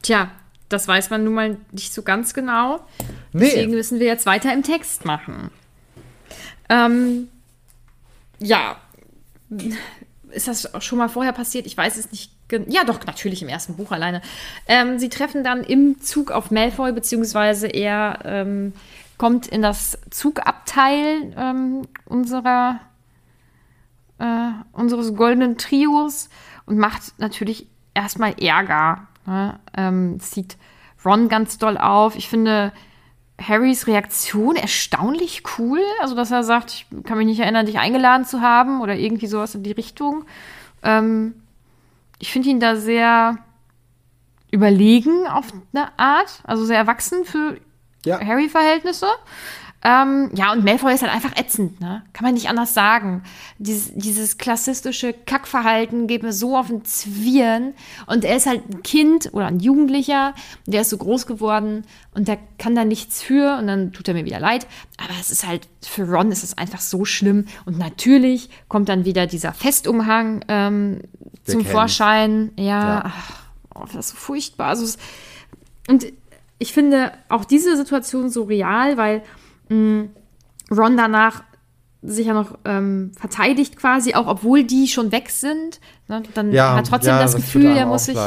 [0.02, 0.30] Tja,
[0.68, 2.80] das weiß man nun mal nicht so ganz genau.
[3.32, 3.46] Nee.
[3.46, 5.50] Deswegen müssen wir jetzt weiter im Text machen.
[6.68, 7.28] Ähm,
[8.38, 8.76] ja,
[10.30, 11.66] ist das schon mal vorher passiert?
[11.66, 12.32] Ich weiß es nicht.
[12.68, 14.22] Ja, doch, natürlich im ersten Buch alleine.
[14.66, 18.72] Ähm, sie treffen dann im Zug auf Malfoy, beziehungsweise er ähm,
[19.18, 22.80] kommt in das Zugabteil ähm, unserer,
[24.18, 26.28] äh, unseres goldenen Trios
[26.66, 29.06] und macht natürlich erstmal Ärger.
[29.26, 29.58] Ne?
[29.76, 30.56] Ähm, sieht
[31.04, 32.16] Ron ganz doll auf.
[32.16, 32.72] Ich finde
[33.40, 35.80] Harrys Reaktion erstaunlich cool.
[36.00, 39.26] Also, dass er sagt, ich kann mich nicht erinnern, dich eingeladen zu haben oder irgendwie
[39.26, 40.24] sowas in die Richtung.
[40.82, 41.34] Ähm,
[42.22, 43.36] ich finde ihn da sehr
[44.52, 47.58] überlegen auf eine Art, also sehr erwachsen für
[48.04, 48.20] ja.
[48.20, 49.08] Harry-Verhältnisse.
[49.84, 52.04] Ähm, ja, und Malfoy ist halt einfach ätzend, ne?
[52.12, 53.24] Kann man nicht anders sagen.
[53.58, 57.74] Dieses, dieses klassistische Kackverhalten geht mir so auf den Zwirn.
[58.06, 60.34] Und er ist halt ein Kind oder ein Jugendlicher,
[60.66, 64.14] der ist so groß geworden und der kann da nichts für und dann tut er
[64.14, 64.68] mir wieder leid.
[64.98, 67.46] Aber es ist halt, für Ron ist es einfach so schlimm.
[67.64, 71.00] Und natürlich kommt dann wieder dieser Festumhang ähm,
[71.44, 72.52] zum Vorschein.
[72.56, 73.02] Ja, ja.
[73.06, 73.42] Ach,
[73.74, 74.68] oh, das ist so furchtbar.
[74.68, 74.98] Also es,
[75.88, 76.06] und
[76.58, 79.22] ich finde auch diese Situation so real, weil
[79.68, 80.04] mh,
[80.70, 81.42] Ron danach
[82.02, 85.80] sich ja noch ähm, verteidigt quasi, auch obwohl die schon weg sind.
[86.08, 86.22] Ne?
[86.34, 88.18] Dann ja, hat trotzdem ja, das, das Gefühl, er muss sich.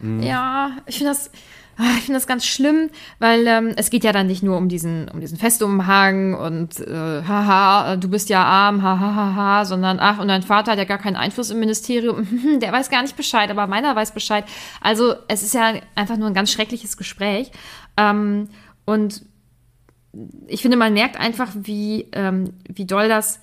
[0.00, 0.22] Mhm.
[0.22, 1.30] Ja, ich finde das.
[1.76, 4.68] Ah, ich finde das ganz schlimm, weil ähm, es geht ja dann nicht nur um
[4.68, 9.98] diesen, um diesen Festumhang und äh, haha, du bist ja arm, hahaha, ha, ha, sondern
[9.98, 12.26] ach, und dein Vater hat ja gar keinen Einfluss im Ministerium,
[12.60, 14.44] der weiß gar nicht Bescheid, aber meiner weiß Bescheid.
[14.80, 17.50] Also es ist ja einfach nur ein ganz schreckliches Gespräch.
[17.96, 18.48] Ähm,
[18.84, 19.24] und
[20.46, 23.40] ich finde, man merkt einfach, wie, ähm, wie doll das,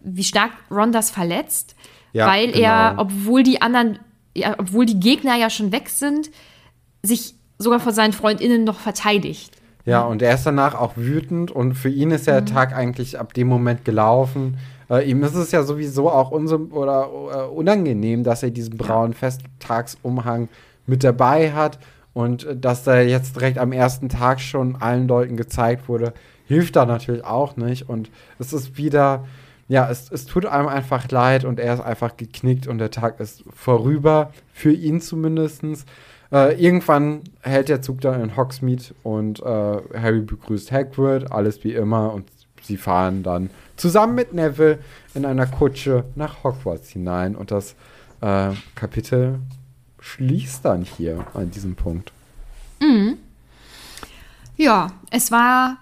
[0.00, 1.76] wie stark Ron das verletzt,
[2.12, 2.64] ja, weil genau.
[2.64, 3.98] er, obwohl die anderen,
[4.34, 6.30] ja, obwohl die Gegner ja schon weg sind,
[7.02, 9.56] sich sogar vor seinen FreundInnen noch verteidigt.
[9.84, 12.46] Ja, und er ist danach auch wütend und für ihn ist der mhm.
[12.46, 14.58] Tag eigentlich ab dem Moment gelaufen.
[14.88, 20.48] Äh, ihm ist es ja sowieso auch oder, äh, unangenehm, dass er diesen braunen Festtagsumhang
[20.86, 21.78] mit dabei hat
[22.14, 26.12] und äh, dass da jetzt direkt am ersten Tag schon allen Leuten gezeigt wurde,
[26.46, 27.88] hilft da natürlich auch nicht.
[27.88, 29.24] Und es ist wieder,
[29.66, 33.18] ja, es, es tut einem einfach leid und er ist einfach geknickt und der Tag
[33.18, 35.64] ist vorüber, für ihn zumindest.
[36.32, 41.74] Äh, irgendwann hält der Zug dann in Hogsmeade und äh, Harry begrüßt Hagrid, alles wie
[41.74, 42.26] immer und
[42.62, 44.78] sie fahren dann zusammen mit Neville
[45.14, 47.74] in einer Kutsche nach Hogwarts hinein und das
[48.22, 49.40] äh, Kapitel
[50.00, 52.12] schließt dann hier an diesem Punkt.
[52.80, 53.18] Mhm.
[54.56, 55.76] Ja, es war,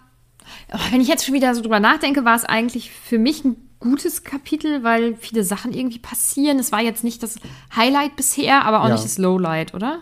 [0.91, 4.25] wenn ich jetzt schon wieder so drüber nachdenke, war es eigentlich für mich ein gutes
[4.25, 6.59] Kapitel, weil viele Sachen irgendwie passieren.
[6.59, 7.37] Es war jetzt nicht das
[7.75, 8.95] Highlight bisher, aber auch ja.
[8.95, 10.01] nicht das Lowlight, oder?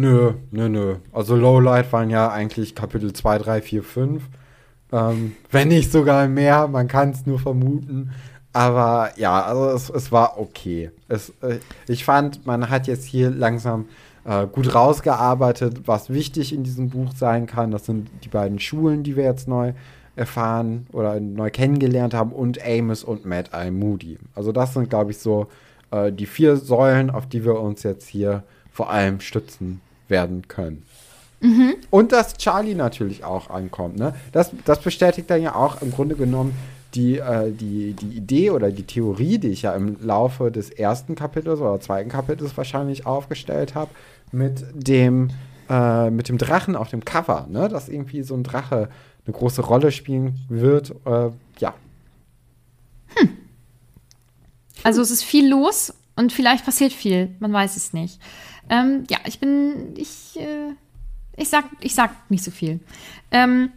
[0.00, 0.96] Nö, nö, nö.
[1.12, 4.22] Also Lowlight waren ja eigentlich Kapitel 2, 3, 4, 5.
[4.92, 8.10] Ähm, wenn nicht sogar mehr, man kann es nur vermuten.
[8.54, 10.90] Aber ja, also es, es war okay.
[11.08, 13.88] Es, äh, ich fand, man hat jetzt hier langsam
[14.24, 17.70] äh, gut rausgearbeitet, was wichtig in diesem Buch sein kann.
[17.70, 19.74] Das sind die beiden Schulen, die wir jetzt neu
[20.16, 24.16] erfahren oder neu kennengelernt haben und Amos und Mad Eye Moody.
[24.34, 25.48] Also das sind, glaube ich, so
[25.90, 30.82] äh, die vier Säulen, auf die wir uns jetzt hier vor allem stützen werden können.
[31.40, 31.76] Mhm.
[31.88, 33.98] Und dass Charlie natürlich auch ankommt.
[33.98, 34.14] Ne?
[34.32, 36.54] Das, das bestätigt dann ja auch im Grunde genommen
[36.94, 41.14] die, äh, die, die Idee oder die Theorie, die ich ja im Laufe des ersten
[41.14, 43.90] Kapitels oder zweiten Kapitels wahrscheinlich aufgestellt habe,
[44.32, 45.30] mit dem,
[45.68, 47.68] äh, mit dem Drachen auf dem Cover, ne?
[47.68, 48.90] dass irgendwie so ein Drache
[49.26, 50.90] eine große Rolle spielen wird.
[51.06, 51.74] Äh, ja.
[53.14, 53.28] Hm.
[54.82, 57.34] Also es ist viel los und vielleicht passiert viel.
[57.38, 58.20] Man weiß es nicht.
[58.70, 60.72] Ähm, ja, ich bin, ich, äh,
[61.36, 62.80] ich sag, ich sag nicht so viel.
[63.30, 63.70] Ähm,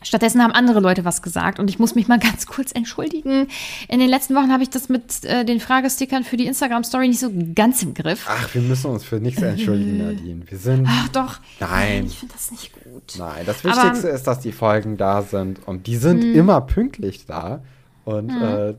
[0.00, 3.48] Stattdessen haben andere Leute was gesagt und ich muss mich mal ganz kurz entschuldigen.
[3.88, 7.20] In den letzten Wochen habe ich das mit äh, den Fragestickern für die Instagram-Story nicht
[7.20, 8.26] so ganz im Griff.
[8.28, 10.42] Ach, wir müssen uns für nichts entschuldigen, Nadine.
[10.48, 10.86] Wir sind.
[10.88, 11.40] Ach doch.
[11.58, 12.06] Nein.
[12.06, 13.14] Ich finde das nicht gut.
[13.18, 16.38] Nein, das Wichtigste Aber, ist, dass die Folgen da sind und die sind mh.
[16.38, 17.62] immer pünktlich da.
[18.04, 18.74] Und äh,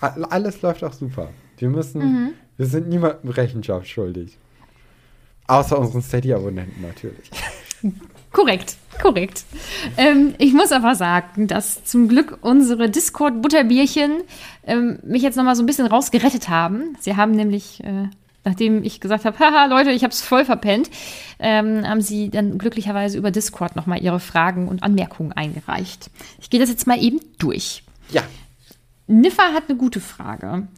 [0.00, 1.30] alles läuft auch super.
[1.58, 2.32] Wir müssen, mhm.
[2.56, 4.38] wir sind niemandem Rechenschaft schuldig.
[5.50, 7.30] Außer unseren Steady-Abonnenten natürlich.
[8.32, 9.44] Korrekt, korrekt.
[9.96, 14.22] Ähm, ich muss aber sagen, dass zum Glück unsere Discord-Butterbierchen
[14.68, 16.96] ähm, mich jetzt noch mal so ein bisschen rausgerettet haben.
[17.00, 18.08] Sie haben nämlich, äh,
[18.44, 20.88] nachdem ich gesagt habe, haha, Leute, ich habe es voll verpennt,
[21.40, 26.10] ähm, haben sie dann glücklicherweise über Discord noch mal ihre Fragen und Anmerkungen eingereicht.
[26.40, 27.82] Ich gehe das jetzt mal eben durch.
[28.10, 28.22] Ja.
[29.08, 30.68] Niffa hat eine gute Frage.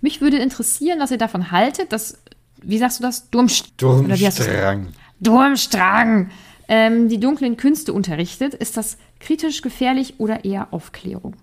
[0.00, 2.18] Mich würde interessieren, was ihr davon haltet, dass,
[2.62, 3.30] wie sagst du das?
[3.30, 4.88] Durmst Durmstrang.
[5.20, 6.30] Durmstrang
[6.68, 8.54] ähm, die dunklen Künste unterrichtet.
[8.54, 11.36] Ist das kritisch, gefährlich oder eher Aufklärung?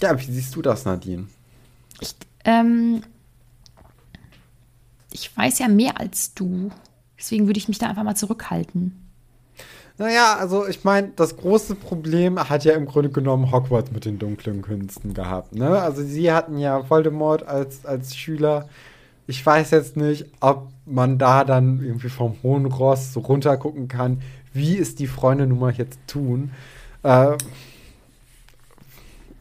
[0.00, 1.26] Ja, wie siehst du das, Nadine?
[2.00, 3.02] Ich, ähm,
[5.12, 6.70] ich weiß ja mehr als du.
[7.18, 9.07] Deswegen würde ich mich da einfach mal zurückhalten.
[9.98, 14.18] Naja, also ich meine, das große Problem hat ja im Grunde genommen Hogwarts mit den
[14.18, 15.54] dunklen Künsten gehabt.
[15.54, 15.68] Ne?
[15.80, 18.68] Also sie hatten ja Voldemort als, als Schüler
[19.28, 23.86] ich weiß jetzt nicht, ob man da dann irgendwie vom hohen Ross so runter gucken
[23.86, 24.22] kann,
[24.54, 26.50] wie es die Freunde nun mal jetzt tun.
[27.02, 27.36] Äh,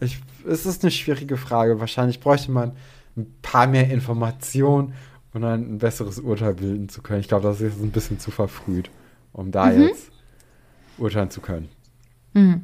[0.02, 1.80] ich, es ist eine schwierige Frage.
[1.80, 2.74] Wahrscheinlich bräuchte man
[3.15, 4.93] ein paar mehr Informationen
[5.34, 7.20] um dann ein besseres Urteil bilden zu können.
[7.20, 8.89] Ich glaube, das ist ein bisschen zu verfrüht,
[9.34, 9.84] um da mhm.
[9.84, 10.12] jetzt
[10.98, 11.70] urteilen zu können.
[12.34, 12.62] Mhm.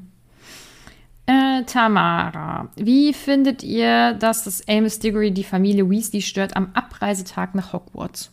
[1.25, 7.55] Äh, Tamara, wie findet ihr, dass das Amos Diggory die Familie Weasley stört am Abreisetag
[7.55, 8.29] nach Hogwarts?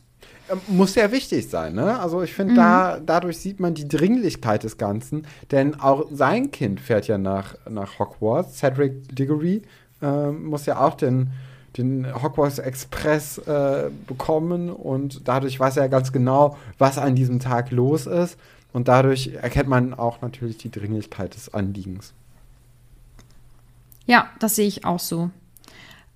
[0.51, 2.01] Ähm, muss ja wichtig sein, ne?
[2.01, 2.57] Also ich finde, mhm.
[2.57, 7.55] da, dadurch sieht man die Dringlichkeit des Ganzen, denn auch sein Kind fährt ja nach,
[7.69, 8.59] nach Hogwarts.
[8.59, 9.63] Cedric Diggory
[10.03, 11.31] äh, muss ja auch den,
[11.77, 17.71] den Hogwarts Express äh, bekommen und dadurch weiß er ganz genau, was an diesem Tag
[17.71, 18.37] los ist.
[18.73, 22.13] Und dadurch erkennt man auch natürlich die Dringlichkeit des Anliegens.
[24.07, 25.31] Ja, das sehe ich auch so.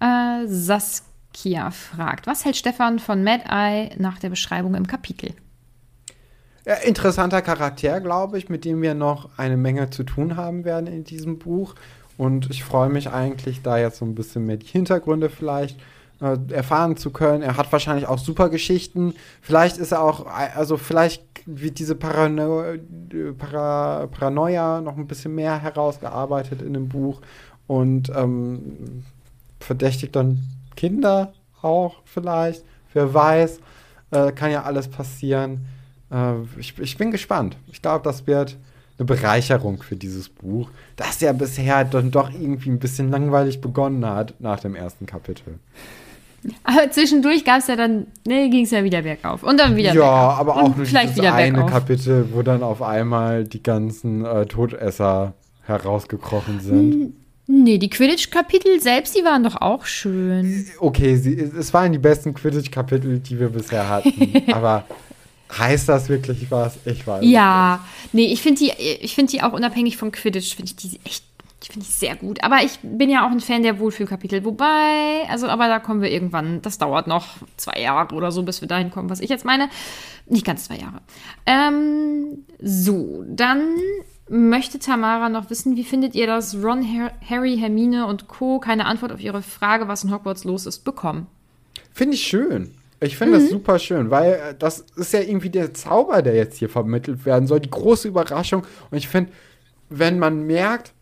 [0.01, 5.33] Äh, Saskia fragt, was hält Stefan von Mad Eye nach der Beschreibung im Kapitel?
[6.67, 10.87] Ja, interessanter Charakter, glaube ich, mit dem wir noch eine Menge zu tun haben werden
[10.87, 11.75] in diesem Buch.
[12.17, 15.79] Und ich freue mich eigentlich, da jetzt so ein bisschen mehr die Hintergründe vielleicht
[16.21, 17.43] äh, erfahren zu können.
[17.43, 19.15] Er hat wahrscheinlich auch super Geschichten.
[19.41, 22.65] Vielleicht ist er auch, also vielleicht wird diese Parano
[23.39, 27.21] Para Paranoia noch ein bisschen mehr herausgearbeitet in dem Buch
[27.67, 29.05] und ähm,
[29.61, 30.43] verdächtigt dann
[30.77, 32.65] Kinder auch vielleicht.
[32.93, 33.61] Wer weiß,
[34.11, 35.67] äh, kann ja alles passieren.
[36.11, 37.57] Äh, ich, ich bin gespannt.
[37.67, 38.57] Ich glaube, das wird
[38.99, 44.07] eine Bereicherung für dieses Buch, das ja bisher dann doch irgendwie ein bisschen langweilig begonnen
[44.07, 45.59] hat nach dem ersten Kapitel.
[46.65, 49.43] Aber zwischendurch gab es ja dann, ne, ging es ja wieder bergauf.
[49.43, 50.33] Und dann wieder ja, bergauf.
[50.33, 51.71] Ja, aber auch und nur vielleicht wieder eine bergauf.
[51.71, 57.15] Kapitel, wo dann auf einmal die ganzen äh, Todesser herausgekrochen sind.
[57.47, 60.67] Nee, die Quidditch-Kapitel selbst, die waren doch auch schön.
[60.79, 64.43] Okay, sie, es waren die besten Quidditch-Kapitel, die wir bisher hatten.
[64.53, 64.85] aber
[65.53, 66.79] heißt das wirklich was?
[66.87, 67.81] Ich weiß Ja,
[68.13, 68.15] nicht.
[68.15, 71.25] nee, ich finde die, find die auch unabhängig von Quidditch, finde ich die echt
[71.73, 72.43] finde ich sehr gut.
[72.43, 74.45] Aber ich bin ja auch ein Fan der Wohlfühlkapitel.
[74.45, 76.63] Wobei, also, aber da kommen wir irgendwann.
[76.63, 79.69] Das dauert noch zwei Jahre oder so, bis wir dahin kommen, was ich jetzt meine.
[80.27, 81.01] Nicht ganz zwei Jahre.
[81.47, 83.77] Ähm, so, dann
[84.29, 86.85] möchte Tamara noch wissen, wie findet ihr, dass Ron,
[87.29, 88.59] Harry, Hermine und Co.
[88.59, 91.27] keine Antwort auf ihre Frage, was in Hogwarts los ist, bekommen?
[91.93, 92.75] Finde ich schön.
[93.01, 93.43] Ich finde mhm.
[93.43, 97.27] das super schön, weil äh, das ist ja irgendwie der Zauber, der jetzt hier vermittelt
[97.27, 98.65] werden soll, die große Überraschung.
[98.91, 99.31] Und ich finde,
[99.91, 100.94] wenn man merkt,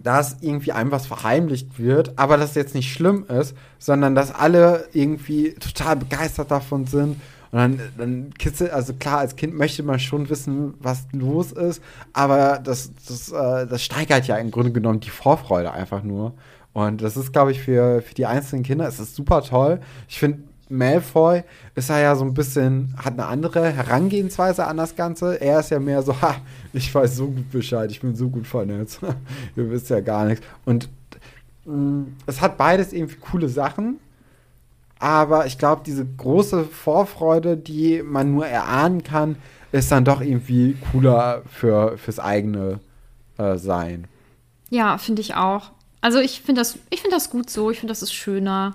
[0.00, 4.86] dass irgendwie einem was verheimlicht wird, aber das jetzt nicht schlimm ist, sondern dass alle
[4.92, 7.20] irgendwie total begeistert davon sind
[7.52, 11.82] und dann, dann kitzelt, also klar, als Kind möchte man schon wissen, was los ist,
[12.14, 16.32] aber das, das, äh, das steigert ja im Grunde genommen die Vorfreude einfach nur.
[16.72, 19.80] Und das ist, glaube ich, für, für die einzelnen Kinder ist das super toll.
[20.08, 21.44] Ich finde, Malfoy
[21.74, 25.40] ist er ja so ein bisschen, hat eine andere Herangehensweise an das Ganze.
[25.40, 26.36] Er ist ja mehr so, ha,
[26.72, 29.00] ich weiß so gut Bescheid, ich bin so gut vernetzt.
[29.56, 30.44] Ihr wisst ja gar nichts.
[30.64, 30.88] Und
[31.66, 33.98] mh, mm, es hat beides irgendwie coole Sachen.
[34.98, 39.36] Aber ich glaube, diese große Vorfreude, die man nur erahnen kann,
[39.72, 42.78] ist dann doch irgendwie cooler für, fürs eigene
[43.36, 44.06] äh, Sein.
[44.70, 45.72] Ja, finde ich auch.
[46.00, 47.70] Also ich finde das, ich finde das gut so.
[47.70, 48.74] Ich finde, das ist schöner.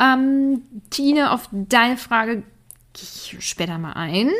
[0.00, 2.42] Ähm, Tine, auf deine Frage
[2.94, 4.30] gehe ich später mal ein.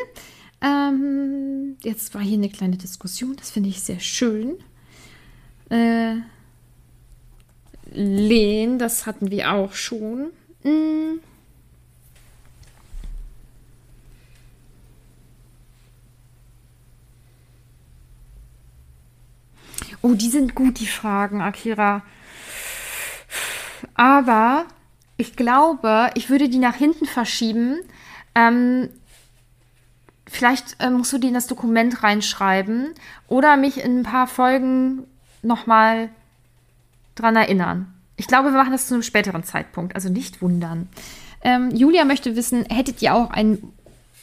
[0.62, 4.56] Ähm, jetzt war hier eine kleine Diskussion, das finde ich sehr schön.
[5.68, 6.16] Äh,
[7.92, 10.30] Lehn, das hatten wir auch schon.
[10.62, 11.20] Hm.
[20.02, 22.02] Oh, die sind gut, die Fragen, Akira.
[23.94, 24.66] Aber
[25.20, 27.80] ich glaube, ich würde die nach hinten verschieben.
[28.34, 28.88] Ähm,
[30.26, 32.94] vielleicht äh, musst du die in das Dokument reinschreiben
[33.28, 35.04] oder mich in ein paar Folgen
[35.42, 36.08] nochmal
[37.14, 37.92] dran erinnern.
[38.16, 40.88] Ich glaube, wir machen das zu einem späteren Zeitpunkt, also nicht wundern.
[41.42, 43.62] Ähm, Julia möchte wissen, hättet ihr auch ein,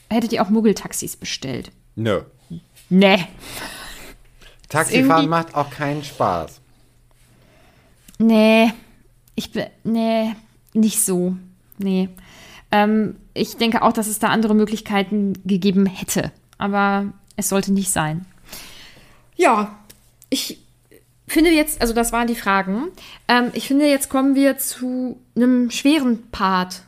[0.10, 1.72] hättet ihr auch Muggeltaxis bestellt?
[1.96, 2.22] Nö.
[2.90, 3.28] Nee.
[4.70, 6.60] Taxifahren macht auch keinen Spaß.
[8.18, 8.74] Nee.
[9.36, 10.36] Ich bin, nee,
[10.78, 11.36] nicht so.
[11.78, 12.10] Nee.
[12.72, 16.32] Ähm, ich denke auch, dass es da andere Möglichkeiten gegeben hätte.
[16.58, 18.26] Aber es sollte nicht sein.
[19.36, 19.78] Ja,
[20.30, 20.60] ich
[21.28, 22.88] finde jetzt, also das waren die Fragen.
[23.28, 26.84] Ähm, ich finde, jetzt kommen wir zu einem schweren Part.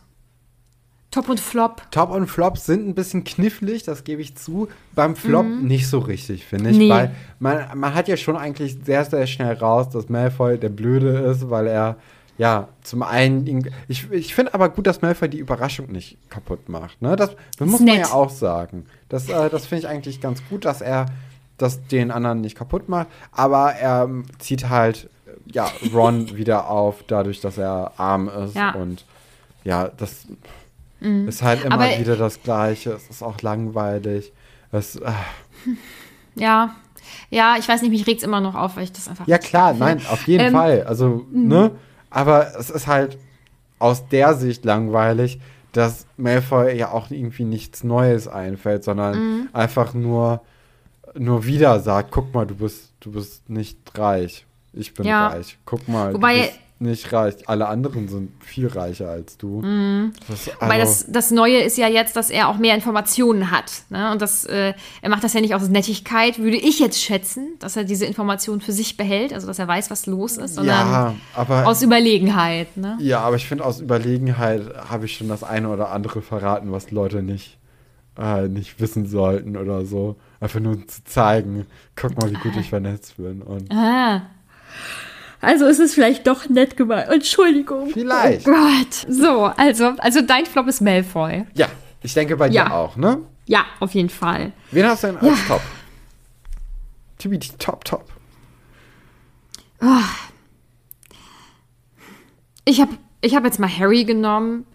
[1.11, 1.81] Top und Flop.
[1.89, 4.67] Top und Flop sind ein bisschen knifflig, das gebe ich zu.
[4.93, 5.67] Beim Flop mhm.
[5.67, 6.77] nicht so richtig, finde ich.
[6.77, 6.89] Nee.
[6.89, 11.09] Weil man, man hat ja schon eigentlich sehr, sehr schnell raus, dass Malfoy der Blöde
[11.31, 11.97] ist, weil er
[12.39, 17.01] ja, zum einen, ich, ich finde aber gut, dass Malfoy die Überraschung nicht kaputt macht.
[17.01, 17.17] Ne?
[17.17, 18.85] Das, das muss man ja auch sagen.
[19.09, 21.07] Das, äh, das finde ich eigentlich ganz gut, dass er
[21.57, 23.07] das den anderen nicht kaputt macht.
[23.33, 25.09] Aber er ähm, zieht halt
[25.51, 28.55] ja, Ron wieder auf, dadurch, dass er arm ist.
[28.55, 28.71] Ja.
[28.71, 29.03] Und
[29.65, 30.25] ja, das
[31.01, 31.27] mhm.
[31.27, 32.91] ist halt immer aber wieder das Gleiche.
[32.91, 34.31] Es ist auch langweilig.
[34.71, 35.11] Es, äh.
[36.35, 36.73] Ja,
[37.29, 39.27] ja, ich weiß nicht, mich regt es immer noch auf, weil ich das einfach.
[39.27, 40.83] Ja, klar, nein, auf jeden ähm, Fall.
[40.83, 41.47] Also, mhm.
[41.49, 41.71] ne?
[42.09, 43.17] Aber es ist halt
[43.77, 45.39] aus der Sicht langweilig,
[45.71, 49.49] dass Malfoy ja auch irgendwie nichts Neues einfällt, sondern mhm.
[49.53, 50.41] einfach nur,
[51.13, 54.45] nur wieder sagt, guck mal, du bist, du bist nicht reich.
[54.73, 55.27] Ich bin ja.
[55.27, 55.57] reich.
[55.65, 57.35] Guck mal, Wobei, du bist nicht reich.
[57.47, 59.61] Alle anderen sind viel reicher als du.
[59.61, 60.13] Mhm.
[60.27, 63.83] Das, also Weil das, das Neue ist ja jetzt, dass er auch mehr Informationen hat.
[63.89, 64.11] Ne?
[64.11, 67.75] Und das, äh, er macht das ja nicht aus Nettigkeit, würde ich jetzt schätzen, dass
[67.75, 71.15] er diese Informationen für sich behält, also dass er weiß, was los ist, sondern ja,
[71.35, 72.77] aber, aus Überlegenheit.
[72.77, 72.97] Ne?
[73.01, 76.91] Ja, aber ich finde, aus Überlegenheit habe ich schon das eine oder andere verraten, was
[76.91, 77.57] Leute nicht,
[78.17, 80.15] äh, nicht wissen sollten oder so.
[80.39, 81.65] Einfach nur zu zeigen,
[81.97, 83.41] guck mal, wie gut ich vernetzt bin.
[83.41, 84.21] Und ah.
[85.41, 87.09] Also ist es vielleicht doch nett gemeint.
[87.09, 87.89] Entschuldigung.
[87.91, 88.47] Vielleicht.
[88.47, 89.05] Oh Gott.
[89.07, 91.45] So, also, also dein Flop ist Malfoy.
[91.53, 91.67] Ja,
[92.01, 92.65] ich denke bei ja.
[92.65, 93.21] dir auch, ne?
[93.45, 94.51] Ja, auf jeden Fall.
[94.71, 95.35] Wen hast du denn als ja.
[95.47, 95.61] Top?
[97.17, 98.05] Tibi, die Top, Top.
[99.81, 99.85] Oh.
[102.65, 104.65] Ich habe ich hab jetzt mal Harry genommen,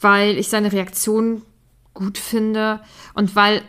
[0.00, 1.42] weil ich seine Reaktion
[1.94, 2.80] gut finde
[3.14, 3.62] und weil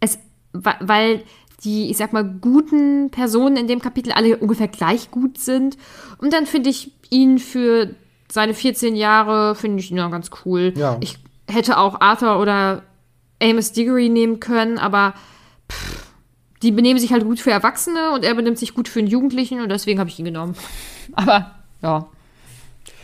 [0.00, 0.18] es,
[0.52, 1.22] weil
[1.64, 5.76] die, ich sag mal, guten Personen in dem Kapitel alle ungefähr gleich gut sind.
[6.18, 7.94] Und dann finde ich ihn für
[8.30, 10.72] seine 14 Jahre, finde ich ihn ja ganz cool.
[10.76, 10.96] Ja.
[11.00, 12.82] Ich hätte auch Arthur oder
[13.42, 15.14] Amos Diggory nehmen können, aber
[15.70, 16.06] pff,
[16.62, 19.60] die benehmen sich halt gut für Erwachsene und er benimmt sich gut für einen Jugendlichen
[19.60, 20.54] und deswegen habe ich ihn genommen.
[21.14, 21.52] aber
[21.82, 22.06] ja.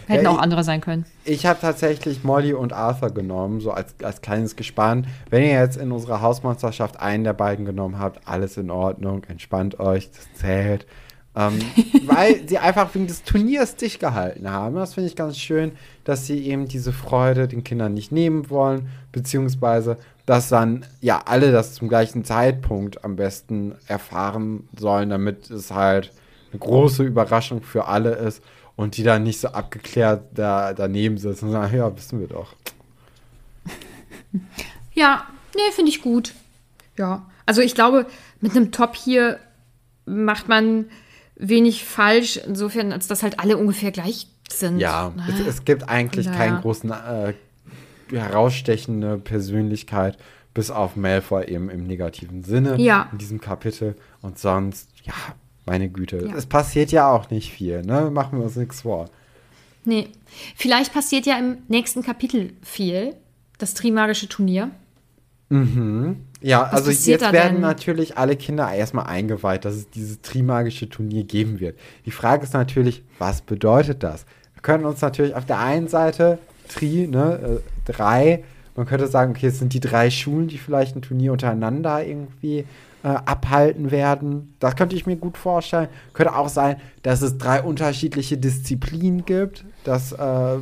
[0.06, 1.04] Hätten ja, auch andere sein können.
[1.24, 5.06] Ich habe tatsächlich Molly und Arthur genommen, so als, als kleines Gespann.
[5.30, 9.80] Wenn ihr jetzt in unserer Hausmonsterschaft einen der beiden genommen habt, alles in Ordnung, entspannt
[9.80, 10.86] euch, das zählt.
[11.34, 11.58] Ähm,
[12.06, 14.76] weil sie einfach wegen des Turniers dich gehalten haben.
[14.76, 15.72] Das finde ich ganz schön,
[16.04, 21.52] dass sie eben diese Freude den Kindern nicht nehmen wollen, beziehungsweise dass dann ja alle
[21.52, 26.12] das zum gleichen Zeitpunkt am besten erfahren sollen, damit es halt
[26.52, 28.42] eine große Überraschung für alle ist
[28.76, 32.54] und die dann nicht so abgeklärt da, daneben sitzen und sagen, ja, wissen wir doch.
[34.92, 36.32] Ja, nee, finde ich gut.
[36.96, 38.06] Ja, also ich glaube,
[38.40, 39.38] mit einem Top hier
[40.06, 40.86] macht man
[41.36, 44.78] wenig falsch, insofern, als dass halt alle ungefähr gleich sind.
[44.78, 45.24] Ja, ne?
[45.28, 47.34] es, es, gibt eigentlich keinen großen äh,
[48.10, 50.16] herausstechende Persönlichkeit,
[50.54, 53.08] bis auf Malfoy eben im negativen Sinne ja.
[53.12, 53.96] in diesem Kapitel.
[54.22, 55.14] Und sonst, ja,
[55.66, 56.26] meine Güte.
[56.26, 56.34] Ja.
[56.34, 58.10] Es passiert ja auch nicht viel, ne?
[58.10, 59.10] Machen wir uns nichts vor.
[59.84, 60.08] Nee.
[60.56, 63.14] Vielleicht passiert ja im nächsten Kapitel viel.
[63.58, 64.70] Das Trimagische Turnier.
[65.48, 66.16] Mhm.
[66.40, 67.60] Ja, Was also jetzt werden denn?
[67.60, 71.78] natürlich alle Kinder erstmal eingeweiht, dass es dieses Trimagische Turnier geben wird.
[72.04, 74.26] Die Frage ist natürlich, was bedeutet das?
[74.54, 76.38] Wir können uns natürlich auf der einen Seite
[76.68, 78.42] Tri, ne, äh, drei,
[78.74, 82.64] man könnte sagen, okay, es sind die drei Schulen, die vielleicht ein Turnier untereinander irgendwie
[83.06, 84.56] äh, abhalten werden.
[84.58, 85.86] Das könnte ich mir gut vorstellen.
[86.12, 90.56] Könnte auch sein, dass es drei unterschiedliche Disziplinen gibt, dass äh,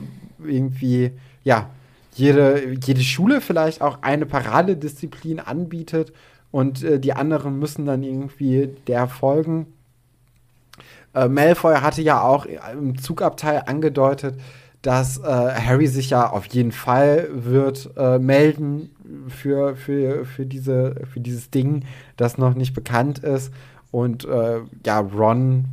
[0.44, 1.70] irgendwie, ja,
[2.12, 6.12] jede, jede Schule vielleicht auch eine Paradedisziplin anbietet
[6.50, 9.72] und äh, die anderen müssen dann irgendwie der folgen.
[11.14, 14.38] Äh, Malfoy hatte ja auch im Zugabteil angedeutet,
[14.84, 18.90] dass äh, Harry sich ja auf jeden Fall wird äh, melden
[19.28, 21.86] für, für, für, diese, für dieses Ding,
[22.18, 23.50] das noch nicht bekannt ist.
[23.90, 25.64] Und äh, ja, Ron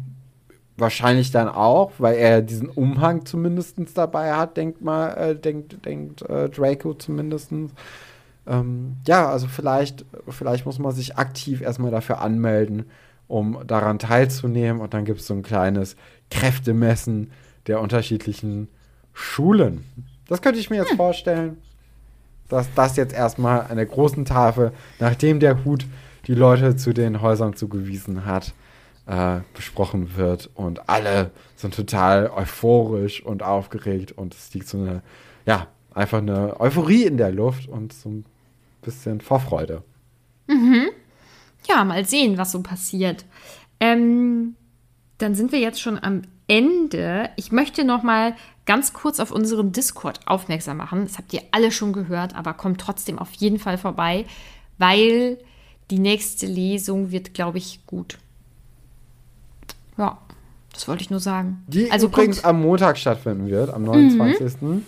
[0.77, 6.21] wahrscheinlich dann auch, weil er diesen Umhang zumindest dabei hat, denkt mal, äh, denkt, denkt
[6.29, 7.51] äh, Draco zumindest.
[8.47, 12.85] Ähm, ja, also vielleicht, vielleicht muss man sich aktiv erstmal dafür anmelden,
[13.27, 14.81] um daran teilzunehmen.
[14.81, 15.97] Und dann gibt es so ein kleines
[16.29, 17.31] Kräftemessen
[17.67, 18.69] der unterschiedlichen
[19.13, 19.85] Schulen.
[20.27, 20.97] Das könnte ich mir jetzt hm.
[20.97, 21.57] vorstellen,
[22.49, 25.85] dass das jetzt erstmal an der großen Tafel, nachdem der Hut
[26.27, 28.53] die Leute zu den Häusern zugewiesen hat,
[29.07, 30.49] äh, besprochen wird.
[30.53, 35.01] Und alle sind total euphorisch und aufgeregt und es liegt so eine,
[35.45, 38.25] ja, einfach eine Euphorie in der Luft und so ein
[38.81, 39.83] bisschen Vorfreude.
[40.47, 40.89] Mhm.
[41.67, 43.25] Ja, mal sehen, was so passiert.
[43.79, 44.55] Ähm,
[45.17, 47.29] dann sind wir jetzt schon am Ende.
[47.37, 48.35] Ich möchte noch mal
[48.71, 51.03] ganz kurz auf unseren Discord aufmerksam machen.
[51.03, 54.23] Das habt ihr alle schon gehört, aber kommt trotzdem auf jeden Fall vorbei,
[54.77, 55.37] weil
[55.89, 58.17] die nächste Lesung wird, glaube ich, gut.
[59.97, 60.17] Ja,
[60.71, 61.65] das wollte ich nur sagen.
[61.67, 64.81] Die also übrigens am Montag stattfinden wird, am 29.11.2021.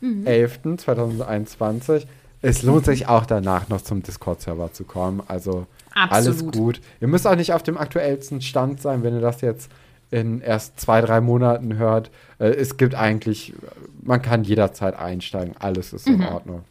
[0.00, 0.78] Mhm.
[0.78, 2.06] 2021.
[2.40, 5.24] Es lohnt sich auch danach noch zum Discord-Server zu kommen.
[5.26, 6.12] Also Absolut.
[6.12, 6.80] alles gut.
[7.00, 9.72] Ihr müsst auch nicht auf dem aktuellsten Stand sein, wenn ihr das jetzt
[10.10, 12.10] in erst zwei, drei Monaten hört.
[12.38, 13.54] Äh, es gibt eigentlich,
[14.02, 15.54] man kann jederzeit einsteigen.
[15.58, 16.26] Alles ist in mhm.
[16.26, 16.64] Ordnung.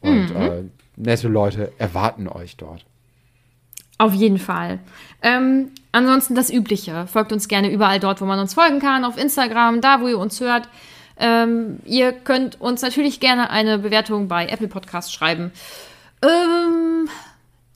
[0.00, 0.40] Und mhm.
[0.40, 0.62] äh,
[0.96, 2.84] nette Leute erwarten euch dort.
[3.98, 4.78] Auf jeden Fall.
[5.22, 7.06] Ähm, ansonsten das Übliche.
[7.06, 9.04] Folgt uns gerne überall dort, wo man uns folgen kann.
[9.04, 10.68] Auf Instagram, da, wo ihr uns hört.
[11.18, 15.52] Ähm, ihr könnt uns natürlich gerne eine Bewertung bei Apple Podcasts schreiben.
[16.22, 17.10] Ähm,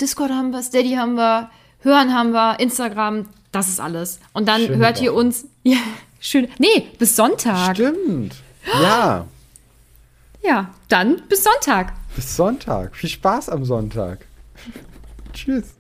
[0.01, 1.51] Discord haben wir, Steady haben wir,
[1.81, 4.19] Hören haben wir, Instagram, das ist alles.
[4.33, 5.05] Und dann Schöne hört Woche.
[5.05, 5.47] ihr uns.
[5.67, 5.79] Ja,
[6.21, 6.49] schön.
[6.59, 7.75] Nee, bis Sonntag.
[7.77, 8.35] Stimmt.
[8.83, 9.27] Ja.
[10.43, 11.95] Ja, dann bis Sonntag.
[12.15, 12.95] Bis Sonntag.
[12.95, 14.27] Viel Spaß am Sonntag.
[15.33, 15.75] Tschüss.